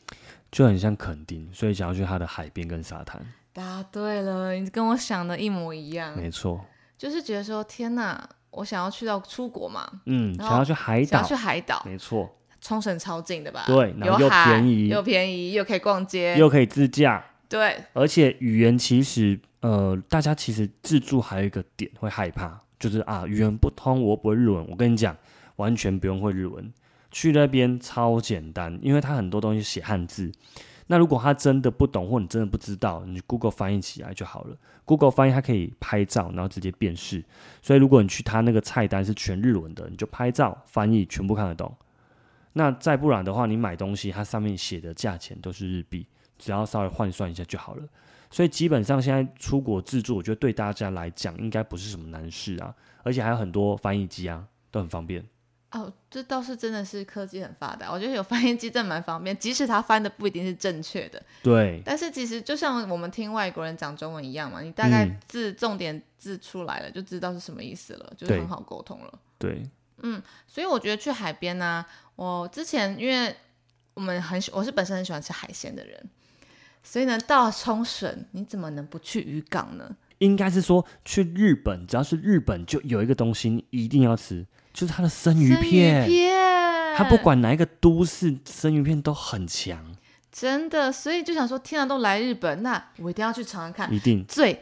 [0.51, 3.19] 就很像垦丁，所以想要去它的海边跟沙滩。
[3.51, 6.63] 答对了，你跟我想的一模一样，没错，
[7.03, 13.65] 就是觉得说天哪，我想要去到出国嘛，嗯，想要去海岛想要去，海岛，没错，冲绳超近的吧？
[13.67, 24.65] 对然后又有便宜又便宜，又可以逛街，又可以自驾，对，而且语言其实呃，大家其实自助还有一个点会害怕，就是啊，语言不通，我又不会日文。
[24.69, 25.13] 我跟你讲，
[25.57, 26.71] 完全不用会日文，
[27.11, 30.31] 去那边超简单，因为它很多东西写汉字，
[30.87, 34.57] 那如果他真的不懂，或你真的不知道，你 Google 翻译起来就好了。
[34.85, 37.23] Google 翻译它可以拍照，然后直接辨识。
[37.61, 41.73] 所以如果你去他那个菜单是全日文的，你就拍照翻译全部看得懂。
[42.51, 46.05] 那再不然的话，你买东西它上面写的价钱都是日币，
[46.37, 47.83] 只要稍微换算一下就好了。
[48.29, 55.23] 所以基本上现在出国自助，我觉得对大家来讲应该不是什么难事啊，而且还有很多翻译机啊，都很方便。
[55.73, 69.19] 哦，这倒是真的是科技很发达，我觉得有翻译机真的蛮方便，即使他翻的不一定是正确的，对，但是其实就像我们听外国人讲中文一样嘛，你大概嗯字重点字出来了，就知道是什么意思了，就是很好沟通了。
[69.39, 69.67] 对，
[70.03, 71.83] 嗯所以我觉得去海边呢、
[72.15, 73.35] 我之前因为
[73.95, 76.09] 我们很喜，我是本身很喜欢吃海鲜的人，
[76.83, 79.97] 所以呢，到了冲绳，你怎么能不去渔港呢？
[80.19, 86.07] 应该是说去日本，只要是日本就有一个东西你一定要吃，就是它的生鱼生片。
[86.07, 89.95] 片，它不管哪一个都市，生鱼片都很强，
[90.31, 94.61] 真的，所以就想说，天啊，都来日本，那我一定要去尝尝看一定最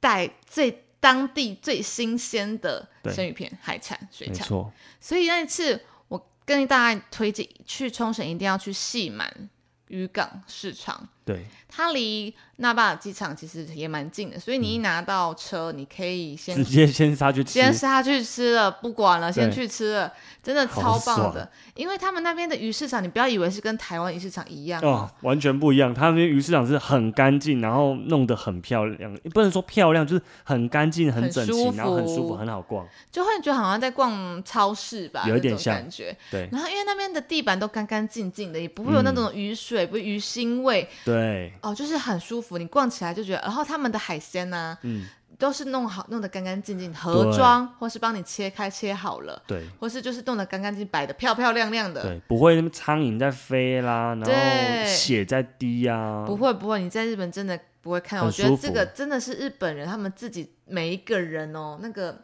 [0.00, 4.36] 带最当地最新鲜的生鱼片、海产、水产。
[4.36, 4.72] 没错。
[5.00, 9.48] 所以那一次，我跟大家推荐去冲绳一定要去细满
[9.88, 11.08] 渔港市场。
[11.28, 20.10] 对，它离那霸机场其实也蛮近的，所以你一拿到车，你可以先直接先杀去吃先，杀去吃了，不管了，先去吃了，
[20.42, 21.46] 真的超棒的。
[21.74, 25.92] 因为他们那边的鱼市场，你不要以为是跟台湾鱼市场一样哦，完全不一样。
[25.92, 32.88] 他们鱼市场是很干净，然后弄得很漂亮，不能说漂亮，就是很干净、很整齐舒，然后很舒服，很好逛。
[33.12, 36.16] 就会觉得好像在逛超市吧，有一点像感觉。
[36.30, 41.14] 对然后因为那边的地板都干干净净的，也不会有那种鱼水、不鱼腥味对，
[41.62, 42.58] 哦，就是很舒服。
[42.58, 45.06] 你逛起来就觉得，然后他们的海鲜呢、嗯，
[45.38, 52.02] 都是弄好、弄得干干净净，盒装或是帮你切开切好了，对或是就是弄得干干净净，摆的漂漂亮亮的。
[52.02, 58.24] 对，不会那么苍蝇在飞啦，然后血在滴啊，不会不会，你在日本真的不会看到。
[58.24, 62.20] 很我觉得这个真的是日本人他们自己每一个人哦，那个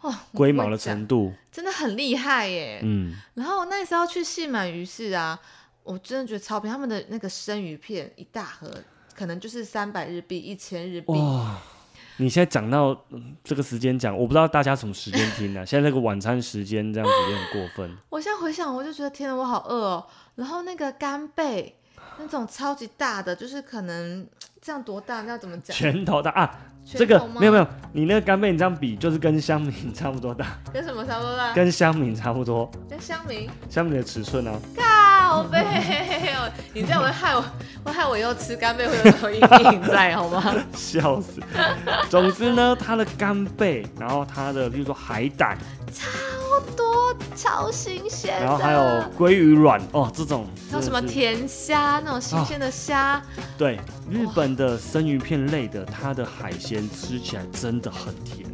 [0.00, 2.80] 哦 龟毛的程程度，真的很厉害耶。
[2.82, 5.38] 嗯，然后那时候去细满鱼市啊，
[5.90, 8.70] 我真的觉得超便宜，他们的那个生鱼片一大盒
[9.16, 11.12] 可能就是三百日币、一千日币。
[11.12, 11.58] 哇。
[12.16, 17.96] 你现在讲到、嗯这个时间讲，我不知道大家什么时间听呢、 现在这个晚餐时间这样子也很过分。
[18.10, 20.06] 我现在回想，我就觉得天哪，我好饿哦。
[20.36, 21.74] 然后那个干贝，
[22.18, 24.24] 那种超级大的，就是可能
[24.60, 25.22] 这样多大？
[25.22, 25.74] 那要怎么讲？
[25.74, 31.54] 拳头大啊，拳这个没有没有，你那个干贝你这样比，就是跟香米差不多大，跟什么差不多大？
[31.54, 33.48] 跟香米差不多，跟香米。
[33.70, 34.60] 香米的尺寸啊，
[35.30, 37.44] 靠背哦，你这样会害我，
[37.84, 39.40] 会害我以后吃干贝会有什么阴
[39.74, 40.52] 影在，好吗？
[40.74, 41.40] 笑死。
[42.08, 45.56] 总之呢，它的干贝，然后它的比如说海胆，
[45.92, 46.08] 超
[46.76, 48.40] 多，超新鲜。
[48.40, 48.80] 然后还有
[49.16, 53.22] 鲑鱼卵哦，这种还有什么甜虾，那种新鲜的虾，
[53.56, 53.78] 对
[54.10, 58.44] 日本的生鱼片类的，它的海鲜吃起来真的很甜。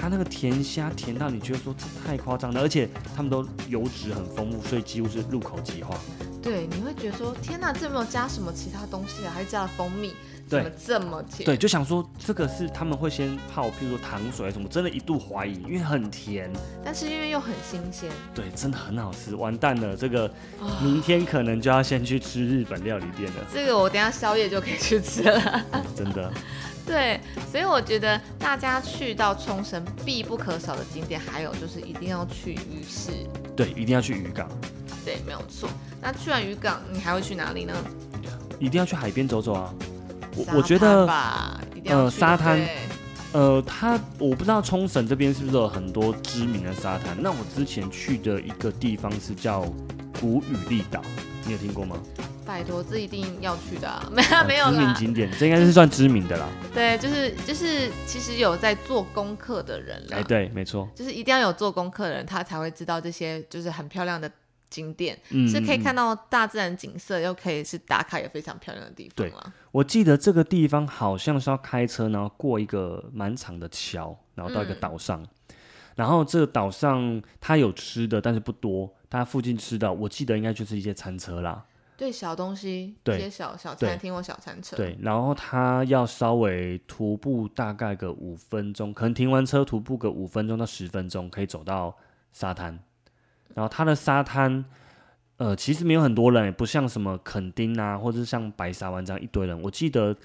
[0.00, 5.94] 它那个甜虾甜到你觉得说这太夸张了，而且他们都油脂很丰富，所以几乎是入口即化。
[6.42, 9.32] 对，你会觉得说，天哪，这有没有加什么其他东西啊？
[9.34, 10.14] 还加了蜂蜜，
[10.48, 11.44] 怎么这么甜？
[11.44, 16.50] 对，就想说这个是他们会先泡，譬如说糖水什么，真的一度怀疑，因为很甜。
[16.82, 19.34] 但是因为又很新鲜，对，真的很好吃。
[19.34, 20.26] 完蛋了，这个
[20.58, 25.62] 啊明天可能就要先去吃日本料理店了，这个我等一下宵夜就可以去吃了。
[25.94, 26.32] 真的。
[26.90, 27.20] 对，
[27.50, 33.12] 所以我觉得大家去到冲绳必不可少的景点，还有就是一定要去鱼市。
[33.56, 34.48] 对，一定要去渔港，
[35.04, 35.68] 对，没有错。
[36.02, 37.72] 那去完渔港，你还会去哪里呢？
[38.58, 39.72] 一定要去海边走走啊。
[40.34, 42.60] 我我觉得，吧，一定要呃去沙滩
[43.32, 47.16] 呃，它我不知道冲绳这边是不是有很多知名的沙滩。
[47.20, 49.60] 那我之前去的一个地方是叫
[50.20, 51.00] 古雨利岛，
[51.50, 52.00] 你有听过吗？
[52.46, 54.94] 拜托，这一定要去的、 啊，没有、呃没有知名。
[54.94, 56.48] 景点，这应该是算知名的啦。
[56.72, 64.30] 对，就是就是，其实有在做功课的人啦，哎，对，没错，就是一定要有做功课的人，他才会知道这些就是很漂亮的
[64.68, 66.14] 景点，嗯，是可以看到。
[66.14, 69.52] 大自然景色，又可以是打卡也非常漂亮的地方对啦。
[69.72, 75.26] 我记得这个地方好像是要开车，然后过一个蛮长的桥，然后到一个嗯岛上。
[75.96, 78.92] 然后这个岛上它有吃的，但是不多。
[79.08, 81.64] 它附近吃的，我记得应该就是一些餐车啦。
[81.96, 91.94] 对，小东西，对一些小小餐厅或小餐车，对，然后它要稍微徒步大概个五分钟，可能停完车徒步个五分钟到十分钟，可以走到
[92.32, 92.78] 沙滩。
[93.52, 94.64] 然后它的沙滩，
[95.38, 99.60] 呃，其实没有很多人，也不像什么垦丁啊，或者是像白沙湾这样一堆人。
[99.60, 100.16] 我记得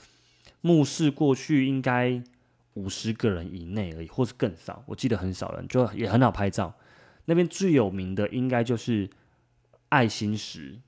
[0.62, 2.22] 目视过去应该
[2.76, 4.84] 五十个人以内而已，或是更少。
[4.86, 6.74] 我记得很少人，就也很好拍照。
[7.26, 9.10] 那边最有名的应该就是
[9.90, 10.80] 爱心石，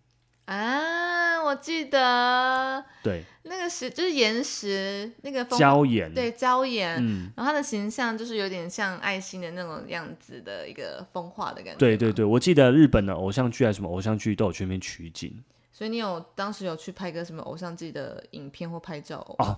[0.46, 11.78] 啊，我我记得对，那个石就是岩石那个风椒盐，对礁岩，嗯，然后它的形象就是有点像爱心的那种样子的一个风化的感觉。
[11.78, 12.12] 对对。
[12.12, 19.20] 对，我记得日本的偶像剧还是什么偶像剧都有去那边取景所以你有当时有去拍个什么偶像剧的影片或拍照？
[19.40, 19.58] 哦。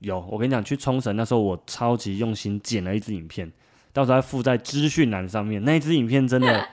[0.00, 3.50] 有，我跟你讲，去冲绳那时候我超级用心剪了一支影片，
[3.92, 5.62] 到时候还附在资讯栏上面。
[5.64, 6.68] 那一支影片真的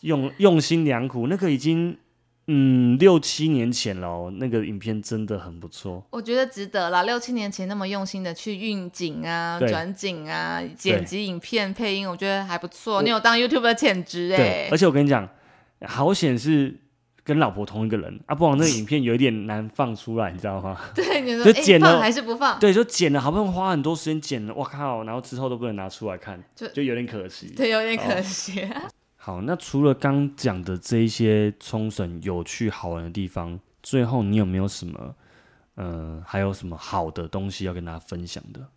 [0.00, 1.96] 用用心良苦，那个已经
[2.46, 6.04] 嗯六七年前了哦，那个影片真的很不错。
[6.10, 13.02] 我觉得值得啦，六七年前那么用心的去运景啊、对转景啊、剪辑影片、配音，我觉得还不错。
[13.02, 15.28] 你有当 YouTube 的潜质哎、对，而且我跟你讲，
[15.86, 16.74] 好险是
[17.24, 20.78] 跟老婆同一个人啊，不然那个影片有一点难放出来，你知道吗？
[20.94, 22.58] 对，你说哎、就剪了放还是不放？
[22.60, 27.48] 对，就剪了，好不容易花很多时间剪了，我靠，然后之后都不能拿出来看， 就就有点可惜。
[27.56, 28.68] 对，有点哦可惜。
[29.16, 35.14] 好，那除了刚讲的这一些冲绳有趣好玩的地方，最后你有没有什么，
[35.76, 38.68] 呃，还有什么好的东西要跟大家分享的？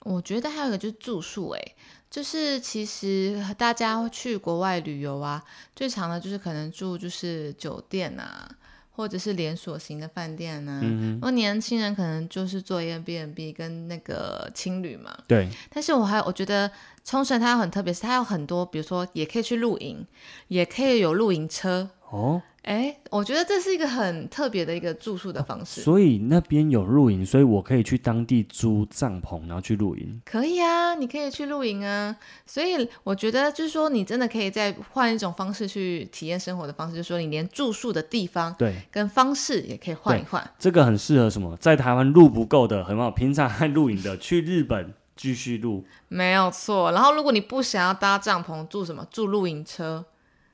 [0.00, 1.62] 我觉得还有一个就是住宿、哎，
[2.10, 5.42] 就是其实大家去国外旅游啊，
[5.74, 8.48] 最常的就是可能住就是酒店啊，
[8.92, 10.80] 或者是连锁型的饭店啊。
[10.82, 15.16] 嗯年轻人可能就是做 Airbnb 跟那个青旅嘛。
[15.26, 16.70] 对，但是我还我觉得
[17.04, 20.06] 冲绳它有很特别，是它有很多，比如说也可以去露营，
[20.48, 21.90] 也可以有露营车。
[22.08, 25.80] 哦，哎，我觉得这是一个很特别的一个住宿的方式。
[25.82, 30.20] 所以那边有露营，所以我可以去当地租帐篷，然后去露营。
[30.24, 32.16] 可以啊，你可以去露营啊。
[32.44, 40.44] 所以我觉得就是说，你真的可以再换一种方式去体验生活的方式，就是说你连住宿的地方对，跟方式也可以换一换。
[40.58, 41.56] 这个很适合什么？
[41.58, 45.84] 在台湾露不够的，很好，平常爱露营的，去日本继续录。
[46.08, 46.90] 没有错。
[46.90, 49.06] 然后如果你不想要搭帐篷，住什么？
[49.08, 50.04] 住露营车。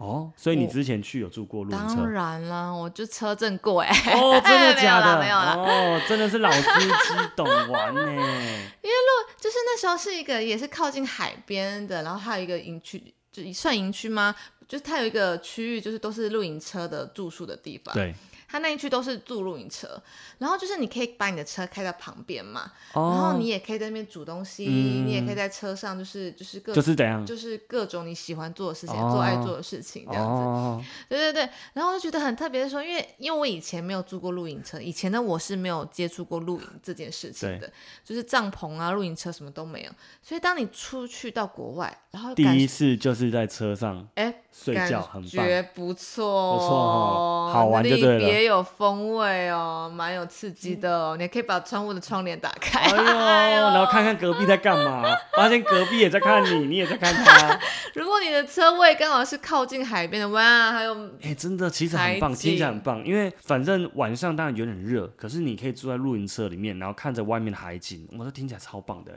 [0.03, 2.11] 哦，所以你之前去有住过露营当？
[2.11, 5.21] 然啦，我就车震过哎、哦， 真的假的？
[5.21, 8.01] 没有啦没有哦，真的是老司机，懂玩呢。
[8.03, 14.35] 因为露就是那时候是一个也是靠近海边的，然后还有一个营区，就算营区吗？
[14.67, 17.95] 就是它有一个区域，就是都是露营车的住宿的地方。
[17.95, 18.15] 对，
[18.53, 19.89] 它那一区都是住露营车，
[20.37, 25.07] 然后就是你可以把你的车开到旁边嘛，哦，然后你也可以在那边煮东西，嗯。
[25.07, 27.25] 你也可以在车上就是就是各就是怎样？
[27.25, 29.11] 就是各种你喜欢做的事情，哦。
[29.11, 30.43] 做爱做的事情这样子。
[30.43, 37.73] 哦，对对对，然后我就觉得很特别的说，因为因为我以前没有住过露营车，以前呢我是没有接触过露营这件事情的，
[38.05, 39.91] 就是帐篷啊、露营车什么都没有，
[40.23, 45.31] 所以当你出去到国外，然后第一次就是在车上哎睡觉，很棒。
[45.33, 51.15] 感觉不错，不错哦好玩就对了别有风味哦，蛮有刺激的哦。
[51.17, 55.05] 你还可以把窗户的窗帘打开，哎呦， 然后看看隔壁在干嘛，
[55.37, 57.57] 发现隔壁也在看你，你也在看他。
[57.95, 63.05] 如果你的车位刚好是靠近海边的，哇，还有哎、真的，其实很棒，听起来很棒。
[63.05, 69.13] 因为反正晚上当然有点热，可是你可以住在露营车里面，然后看着外面的海景，我说听起来超棒的，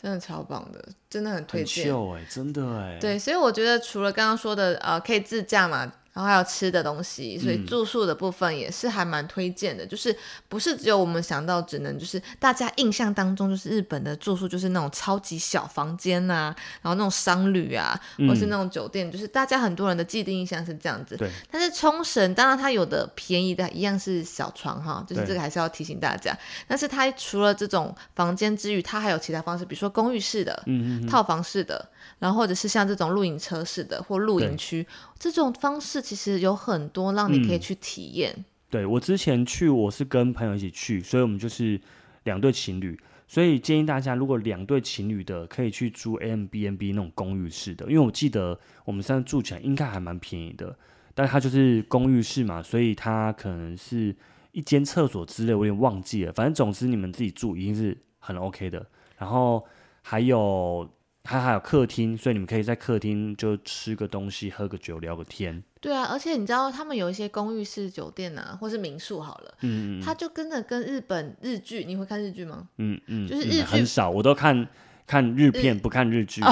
[0.00, 1.92] 真的超棒的，真的很推很荐。
[1.92, 2.96] chill 哎，真的哎。
[2.98, 9.86] 对，所以我觉得除了刚刚说的呃可以自驾嘛，然后还有吃的东西，所以嗯住宿的部分也是还蛮推荐的。
[9.86, 10.14] 就是
[10.48, 17.98] 不是只有我们想到，只能就是大家印象当中就是日本的住宿就是那种超级小房间呐、然后那种商旅啊，
[18.28, 21.16] 或是那种酒店，就是大家很多人的既定印象是这样子。
[21.16, 26.36] 对，但是冲绳当然它有的便宜的一样是小床哈，就是这个还是要提醒大家。
[26.66, 30.64] 但是它除了这种房间之余，它还有其他方式，比如说公寓式的、
[31.08, 31.88] 套房式的，
[32.18, 34.86] 然后或者是像这种露营车式的或露营区，
[35.18, 38.44] 这种方式其实有很多让你可以嗯去体验。
[38.68, 41.80] 对我之前去，我是跟朋友一起去，所以我们就是
[42.24, 42.98] 两对情侣。
[43.26, 50.76] 所以建议大家，如果两对情侣的，可以去租 a m b n b 那种公寓式的，因为我记得我们上次住起来应该还蛮便宜的，
[51.14, 54.12] 但它就是公寓式嘛，所以它可能是
[54.50, 56.32] 一间厕所之类，我有点忘记了。
[56.32, 58.84] 反正总之你们自己住一定是很 OK 的。
[59.16, 59.64] 然后
[60.02, 60.90] 还有
[61.22, 65.62] 它还有客厅，所以你们可以在客厅就吃个东西、喝个酒、聊个天。
[65.80, 72.68] 对啊，而且你知道他们有一些公寓式酒店啊，或是民宿好了，嗯嗯它就跟着跟日本日剧，你会看日剧吗？
[72.78, 74.68] 嗯嗯，嗯就是日剧很少，我都看
[75.06, 76.42] 看日片，不看日剧。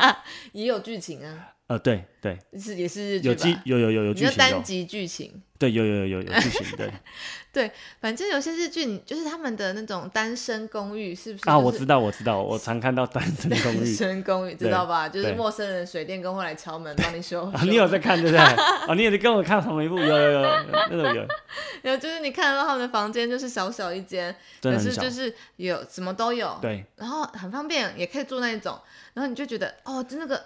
[0.52, 3.40] 也有剧情啊，呃，对对，是也是日剧有吧？
[3.42, 6.90] 剧有有有有你就单剧情有，集剧情，对有有有有有剧情对。
[7.54, 13.76] 对反正有些日剧，你就是他们的那种单身公寓，是不是、啊，我知道我知道，我常看到单身公寓。
[13.76, 15.08] 单寓身公寓知道吧？
[15.08, 17.46] 就是陌生人水电工会来敲门帮你修。
[17.52, 18.38] 啊， 你有在看对不对？
[18.38, 21.26] 啊，你也是跟我看同一部，有有有有那种有，
[21.82, 28.76] 然后就是你看得到他们的房间就是小小一间，可是就是有什么都有，对，然后很方便，也可以住那一种，
[29.14, 30.44] 然后你就觉得哦，就那个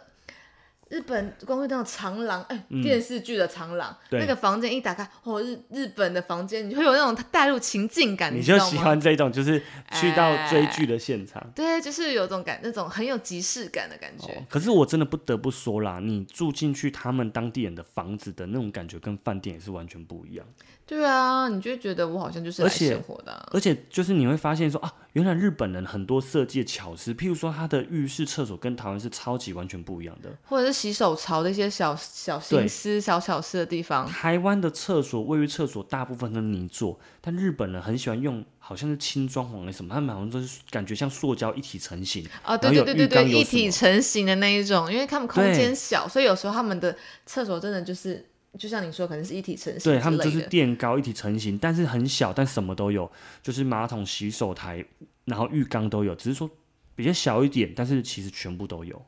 [0.89, 9.63] 日本光会那种长廊，哎、嗯电视剧的长廊，对那个房间一打开，哦，日日本的房间，你会有那种带入情境感，你就喜欢这种，就是
[9.93, 11.45] 去到追剧的现场。
[11.55, 14.33] 对，就是有种感，那种很有即视感的感觉。
[14.33, 20.47] 哦，可是我真的不得不说啦，你住进去他们当地人的房子的那种感觉，跟饭店也是完全不一样。
[20.87, 30.31] 对啊，你就会觉得我好像就是来生活的啊、而且就是你会发现说啊，原来日本人很多设计的巧思，譬如说他的浴室、厕所跟台湾是超级完全不一样的。
[30.45, 34.07] 或者是洗手槽的一些小小心思、小巧思的地方。
[34.07, 42.25] 台湾的厕所、位于厕所大部分都是泥做，但日本人很喜欢用好像是轻装潢的什么，他们好像都是感觉像塑胶一体成型。
[42.45, 48.25] 哦，对对对对对，一体成型的那一种，因为他们空间小，所以有时候他们的厕所真的就是，
[48.57, 49.93] 就像你说，可能是一体成型。
[49.93, 53.11] 对他们就是垫高一体成型，但是很小，但什么都有，
[53.43, 54.85] 就是马桶、洗手台，
[55.25, 56.49] 然后浴缸都有，只是说
[56.95, 59.03] 比较小一点，但是其实全部都有。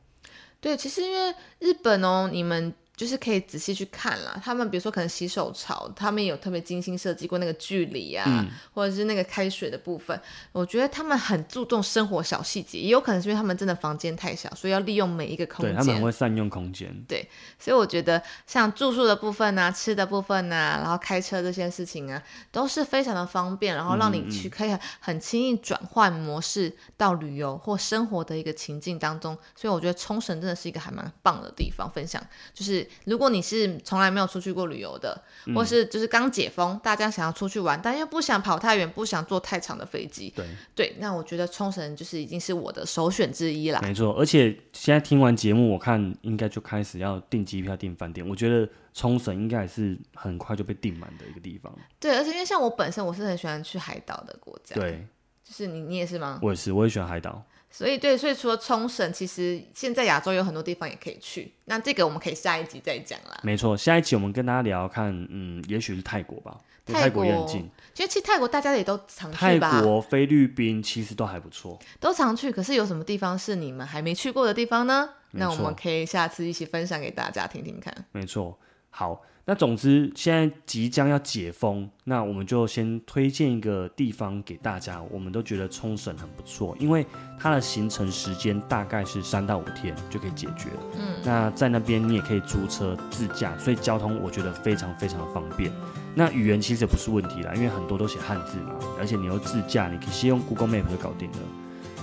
[0.61, 4.39] 对，其实因为日本哦，你们就是可以仔细去看啦。
[4.45, 10.21] 他们比如说可能洗手槽，他们也有特别精心设计过那个距离啊，嗯或者是那个开水的部分。
[10.51, 16.03] 我觉得他们很注重生活小细节，也有可能是因为他们真的房间太小，所以要利用每一个空对他们很。
[16.03, 16.95] 会善用空间。
[17.07, 17.27] 对
[17.57, 22.21] 所以我觉得像住宿的部分啊、吃的部分啊，然后开车这些事情啊，
[22.51, 29.35] 都是非常的方便，然后让嗯你去可以很轻易转换模式到旅游或生活的一个情境当中。
[29.55, 31.81] 所以我觉得冲绳真的是一个还蛮棒的地方。
[31.91, 32.21] 分享
[32.53, 43.79] 就是，如果你是从来没有出去过旅游的，嗯或是就是刚解封，大家想要出去玩，但又不想跑太远，不想坐太长的飞机，对，对，那我觉得冲绳就是已经是我的首选之一啦。
[43.81, 44.13] 没错。
[44.17, 48.27] 而且现在听完节目，我看应该就开始要订机票、订饭店。
[48.27, 51.73] 我觉得冲绳应该也是很快就被订满的一个地方。
[51.99, 55.07] 对，而且因为像我本身我是很喜欢去海岛的国家，，对，
[55.43, 56.39] 就是你你也是吗？
[56.41, 57.43] 我也是，我也喜欢海岛。
[57.71, 61.51] 所以对，所以除了冲绳，其实现在亚洲有很多地方也可以去。
[61.65, 63.39] 那这个我们可以下一集再讲啦。
[63.43, 66.57] 没错，下一集我们跟大家聊看，嗯，也许是泰国吧，
[66.87, 67.69] 离泰泰国也很近。
[67.93, 71.79] 其实其实泰国大家也都常去泰吧，国、菲律宾其实都还不错。
[71.99, 72.51] 都常去。
[72.51, 75.09] 可是有什么地方是你们还没去过的地方呢？
[75.31, 77.93] 那我们可以下次一起分享给大家听听看。
[78.11, 78.59] 没错，
[78.89, 85.01] 好，那总之现在即将要解封，那我们就先推荐一个地方给大家。
[85.11, 87.05] 我们都觉得冲绳很不错，因为
[87.39, 90.79] 它的行程时间大概是三到五天就可以解决了。
[90.95, 95.71] 嗯，那在那边你也可以租车自驾，所以交通我觉得非常非常的方便。
[96.13, 101.37] 那语言其实也不是问题啦，因为很多都写汉字嘛，而且你又自驾，你可以先用 Google Map 就搞定了。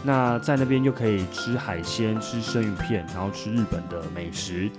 [0.05, 4.70] 那在那边又可以吃海鲜、吃生鱼片，然后吃日本的美食。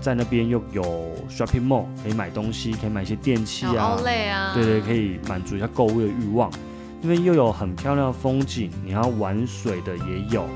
[0.00, 0.82] 在那边又有
[1.28, 6.50] shopping mall 可以买东西，可以买一些电器啊啊，对对，可以满足一下购物的欲望。
[7.02, 10.48] 那边又有很漂亮的风景，你要玩水的也有。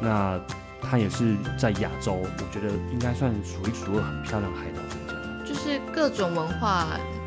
[0.00, 0.38] 那
[0.80, 5.44] 它也是在亚洲，我觉得应该算数一数二很漂亮的海岛国家。
[5.44, 6.86] 就是各种文化、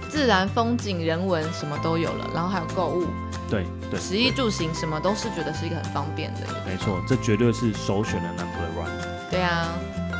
[0.09, 3.07] 自然风景、人文什么都有了，然后还有购物、
[3.49, 6.41] 对对，食衣住行什么都是觉得是一个很方便的。
[6.65, 9.29] 没错，这绝对是首选的 number one。
[9.29, 9.67] 对啊，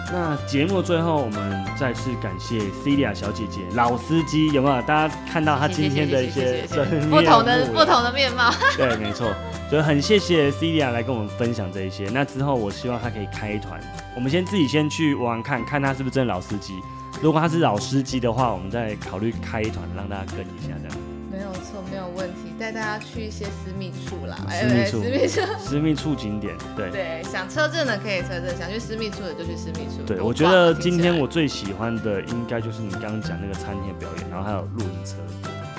[0.10, 4.82] 那节目最后，我们再次感谢 Celia 小姐姐老司机，有没有？
[4.84, 6.66] 大家看到她今天的一些
[7.10, 8.52] 不同的不同的面貌。
[8.76, 9.34] 对，没错，
[9.72, 12.10] 就很谢谢 Celia 来跟我们分享这一些。
[12.14, 13.80] 那之后，我希望她可以开一团，
[14.16, 16.82] 我们先自己先去玩玩看，看她是不是真的老司机。
[17.22, 20.98] 如果她是老司机的话，我们再考虑开一团，让大家跟一下这样。
[21.32, 22.31] 没有错，没有问题，
[22.62, 25.42] 带大家去一些私密处啦，私密处私密处。
[25.58, 26.92] 私密处景点，对。
[26.92, 30.04] 对，想车震的可以车震，想去私密处的就去私密处。
[30.06, 35.16] 对，我觉得今天我最喜欢的应该就是你刚刚讲那个餐厅的表演，然后还有露营车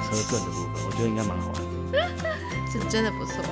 [0.03, 2.11] 车震的部分，我觉得应该蛮好玩的。
[2.73, 3.45] 是真的不错。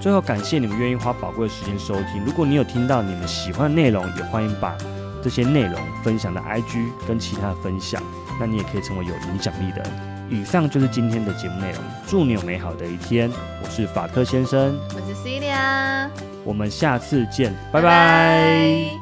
[0.00, 2.24] 最后感谢你们愿意花宝贵的时间收听。
[2.24, 4.76] 如果你有听到你们喜欢的内容，也欢迎把
[5.22, 8.02] 这些内容分享到 IG 跟其他的分享，
[8.40, 10.09] 那你也可以成为有影响力的人。
[10.30, 13.28] 以上就是今天的节目内容，祝你有美好的一天。
[13.62, 16.08] 我是法克先生，我是 Celia，
[16.44, 18.99] 我们下次见，拜拜